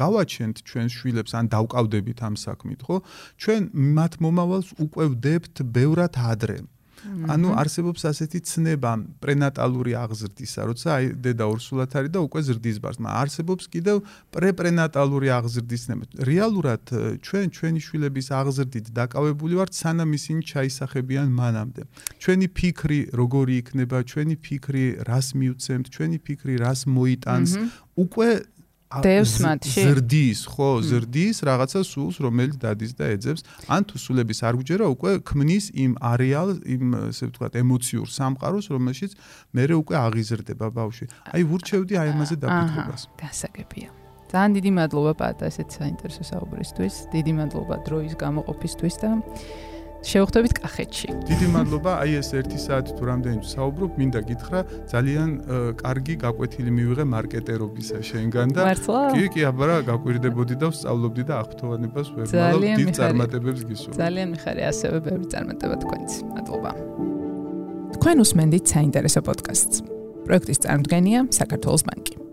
[0.00, 2.96] გავაჩენთ ჩვენ შვილებს ან დავკავდებით ამ საქმით, ხო?
[3.42, 3.62] ჩვენ
[3.98, 6.58] მათ მომავალს უკვე ვდებთ ბევრად ადრე.
[7.06, 8.92] ანუ არსებობს ასეთი ცნება
[9.22, 13.96] პრენატალური აღზრდისა, როცა აი დედა ორსულად არის და უკვე ზრდის ბარს, მაგრამ არსებობს კიდევ
[14.34, 16.04] პრეპრენატალური აღზრდის ცნება.
[16.30, 16.82] რეალურად
[17.22, 21.82] ჩვენ ჩვენი შვილების აღზრდით დაკავებული ვართ სანამ ისინი ჩაისახებიან მანამდე.
[22.18, 27.50] ჩვენი ფიქრი როგორი იქნება, ჩვენი ფიქრი რას მიუცემთ, ჩვენი ფიქრი რას მოიტანს,
[27.94, 28.28] უკვე
[28.88, 29.82] დევს მათში.
[29.84, 33.44] ზრდის ხო ზრდის რაღაცა სულს რომელიც დადის და ეძებს.
[33.68, 36.82] ან თუ სულების არ გჯერა უკვე ქმნის იმ არეალ იმ
[37.12, 39.12] ესე ვთქვათ ემოციურ სამყაროს რომელშიც
[39.52, 41.06] მე უკვე აღიზრდება ბავშვი.
[41.36, 43.88] აი ვურჩევდი აი ამაზე დაფიქრებას დასაგებია.
[44.28, 46.94] ძალიან დიდი მადლობა პატა ესეც საინტერესო საუბრისთვის.
[47.12, 49.10] დიდი მადლობა დროის გამოყოფისთვის და
[50.04, 51.08] შევხვდებით კახეთში.
[51.26, 54.60] დიდი მადლობა, აი ეს 1 საათი თუ რამდენი საუბრობ, მინდა გითხრა,
[54.92, 55.30] ძალიან
[55.82, 62.26] კარგი გაკვეთილი მივიღე მარკეტერობისა შენგან და კი, კი, აბარა, გაკვირდებოდი და ვსწავლობდი და აღფრთოვანებას ვერ
[62.30, 63.98] მალავ დიდ წარმატებებს გისურვებ.
[63.98, 66.10] ძალიან მიხარი, ასევე ბევრი წარმატება თქვენც.
[66.34, 66.72] მადლობა.
[67.98, 69.76] თქვენ უსმენთ საინტერესო პოდკასტს.
[70.28, 72.27] პროექტის წარმოდგენია საქართველოს ბანკი.